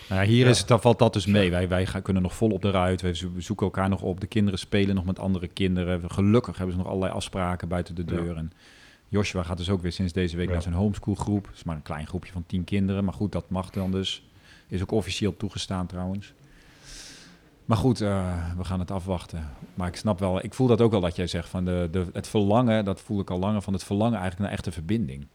[0.09, 1.51] Nou hier Is het, dan valt dat dus mee.
[1.51, 3.01] Wij, wij gaan, kunnen nog vol op de ruit.
[3.01, 4.19] We zoeken elkaar nog op.
[4.19, 6.11] De kinderen spelen nog met andere kinderen.
[6.11, 8.37] Gelukkig hebben ze nog allerlei afspraken buiten de deur.
[8.37, 8.51] En
[9.07, 11.45] Joshua gaat dus ook weer sinds deze week naar zijn homeschoolgroep.
[11.45, 13.03] Het is maar een klein groepje van tien kinderen.
[13.03, 14.28] Maar goed, dat mag dan dus.
[14.69, 16.33] Is ook officieel toegestaan trouwens.
[17.65, 19.49] Maar goed, uh, we gaan het afwachten.
[19.73, 22.07] Maar ik snap wel, ik voel dat ook wel dat jij zegt van de, de,
[22.13, 25.27] het verlangen, dat voel ik al langer, van het verlangen eigenlijk naar echte verbinding.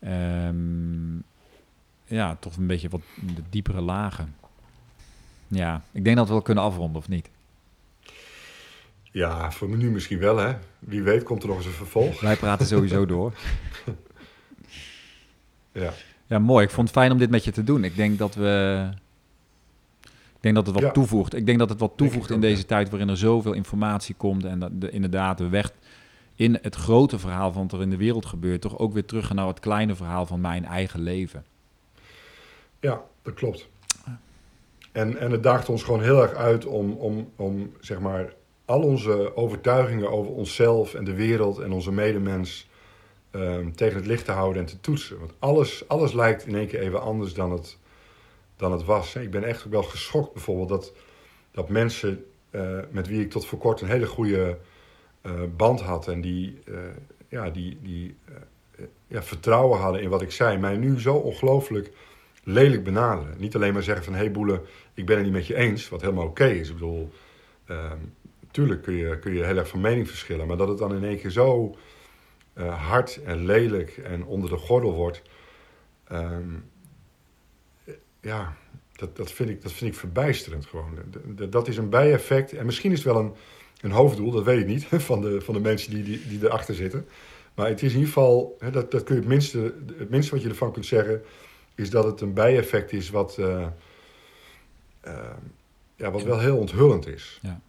[0.00, 1.24] Um,
[2.04, 3.00] ja, toch een beetje wat
[3.34, 4.34] de diepere lagen.
[5.48, 7.30] Ja, ik denk dat we wel kunnen afronden, of niet?
[9.02, 10.56] Ja, voor nu misschien wel, hè.
[10.78, 12.20] Wie weet komt er nog eens een vervolg.
[12.20, 13.32] Wij praten sowieso door.
[15.72, 15.92] ja.
[16.26, 16.64] Ja, mooi.
[16.64, 17.84] Ik vond het fijn om dit met je te doen.
[17.84, 18.88] Ik denk dat we...
[20.02, 21.34] Ik denk dat het wat toevoegt.
[21.34, 24.58] Ik denk dat het wat toevoegt in deze tijd waarin er zoveel informatie komt en
[24.58, 25.72] dat de, inderdaad de weg
[26.34, 29.32] in het grote verhaal van wat er in de wereld gebeurt, toch ook weer terug
[29.32, 31.44] naar het kleine verhaal van mijn eigen leven.
[32.80, 33.68] Ja, dat klopt.
[34.92, 38.82] En, en het daagt ons gewoon heel erg uit om, om, om zeg maar, al
[38.82, 42.68] onze overtuigingen over onszelf en de wereld en onze medemens
[43.36, 45.18] um, tegen het licht te houden en te toetsen.
[45.18, 47.78] Want alles, alles lijkt in één keer even anders dan het,
[48.56, 49.14] dan het was.
[49.14, 50.92] Ik ben echt wel geschokt bijvoorbeeld dat,
[51.50, 54.58] dat mensen uh, met wie ik tot voor kort een hele goede
[55.22, 56.78] uh, band had en die, uh,
[57.28, 58.14] ja, die, die
[59.06, 61.90] ja, vertrouwen hadden in wat ik zei, mij nu zo ongelooflijk
[62.42, 63.34] lelijk benaderen.
[63.38, 64.62] Niet alleen maar zeggen van, hé hey Boele,
[64.94, 66.68] ik ben het niet met je eens, wat helemaal oké is.
[66.68, 67.10] Ik bedoel,
[67.70, 67.92] uh,
[68.50, 71.04] tuurlijk kun je, kun je heel erg van mening verschillen, maar dat het dan in
[71.04, 71.76] één keer zo
[72.58, 75.22] uh, hard en lelijk en onder de gordel wordt,
[76.12, 76.70] um,
[78.20, 78.56] ja,
[78.92, 80.98] dat, dat, vind ik, dat vind ik verbijsterend gewoon.
[81.50, 83.32] Dat is een bijeffect, en misschien is het wel een,
[83.80, 86.74] een hoofddoel, dat weet ik niet, van de, van de mensen die, die, die erachter
[86.74, 87.06] zitten.
[87.54, 90.42] Maar het is in ieder geval, dat, dat kun je het minste, het minste wat
[90.42, 91.22] je ervan kunt zeggen,
[91.74, 93.66] is dat het een bijeffect is wat, uh,
[95.06, 95.30] uh,
[95.96, 97.38] ja, wat wel heel onthullend is.
[97.42, 97.60] Ja.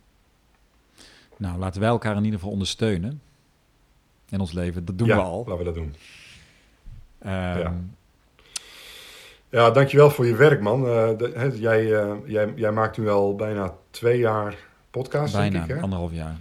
[1.38, 3.22] Nou, laten wij elkaar in ieder geval ondersteunen
[4.30, 4.86] in ons leven.
[4.86, 5.38] Dat doen ja, we al.
[5.38, 5.96] laten we dat doen.
[7.26, 7.74] Um, ja.
[9.50, 10.86] ja, dankjewel voor je werk, man.
[10.86, 11.88] Uh, de, he, jij,
[12.26, 14.56] jij, jij maakt nu al bijna twee jaar
[14.92, 16.36] podcast, bijna, denk ik, anderhalf jaar.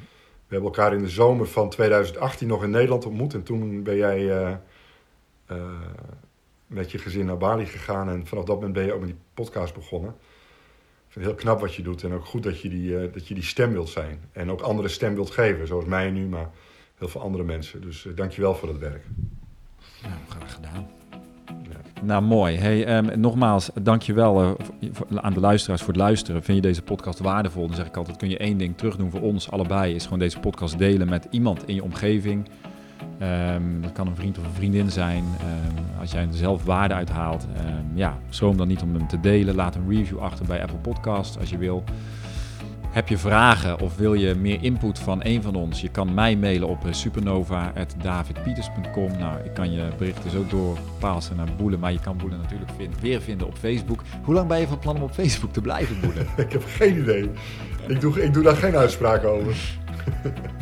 [0.47, 3.35] We hebben elkaar in de zomer van 2018 nog in Nederland ontmoet.
[3.35, 4.59] En toen ben jij
[6.67, 8.09] met je gezin naar Bali gegaan.
[8.09, 10.11] En vanaf dat moment ben je ook met die podcast begonnen.
[10.11, 12.03] Ik vind het heel knap wat je doet.
[12.03, 14.21] En ook goed dat je die, dat je die stem wilt zijn.
[14.33, 15.67] En ook andere stem wilt geven.
[15.67, 16.51] Zoals mij nu, maar
[16.99, 17.81] heel veel andere mensen.
[17.81, 19.05] Dus dank je wel voor dat werk.
[20.03, 20.87] Ja, graag gedaan.
[21.47, 22.03] Ja.
[22.03, 22.57] Nou, mooi.
[22.57, 24.51] Hey, um, nogmaals, dankjewel uh,
[25.15, 26.43] aan de luisteraars voor het luisteren.
[26.43, 27.67] Vind je deze podcast waardevol?
[27.67, 29.95] Dan zeg ik altijd, kun je één ding terugdoen voor ons allebei.
[29.95, 32.49] Is gewoon deze podcast delen met iemand in je omgeving.
[33.23, 35.25] Um, dat kan een vriend of een vriendin zijn.
[35.25, 39.09] Um, als jij er zelf waarde uit haalt, um, ja, schroom dan niet om hem
[39.09, 39.55] te delen.
[39.55, 41.85] Laat een review achter bij Apple Podcast als je wil.
[42.97, 45.81] Heb je vragen of wil je meer input van een van ons?
[45.81, 49.19] Je kan mij mailen op supernova.davidpieters.com.
[49.19, 53.01] Nou, ik kan je berichten zo doorpassen naar Boelen, maar je kan Boelen natuurlijk vind,
[53.01, 54.03] weer vinden op Facebook.
[54.23, 56.27] Hoe lang ben je van plan om op Facebook te blijven, Boelen?
[56.47, 57.31] ik heb geen idee.
[57.87, 59.57] Ik doe, ik doe daar geen uitspraak over.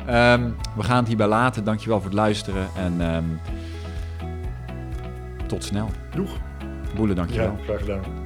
[0.00, 1.64] Um, we gaan het hierbij laten.
[1.64, 2.68] Dankjewel voor het luisteren.
[2.76, 3.40] En um,
[5.46, 5.88] tot snel.
[6.14, 6.30] Doeg.
[6.96, 7.56] Boele, dankjewel.
[7.58, 8.19] Ja, graag gedaan.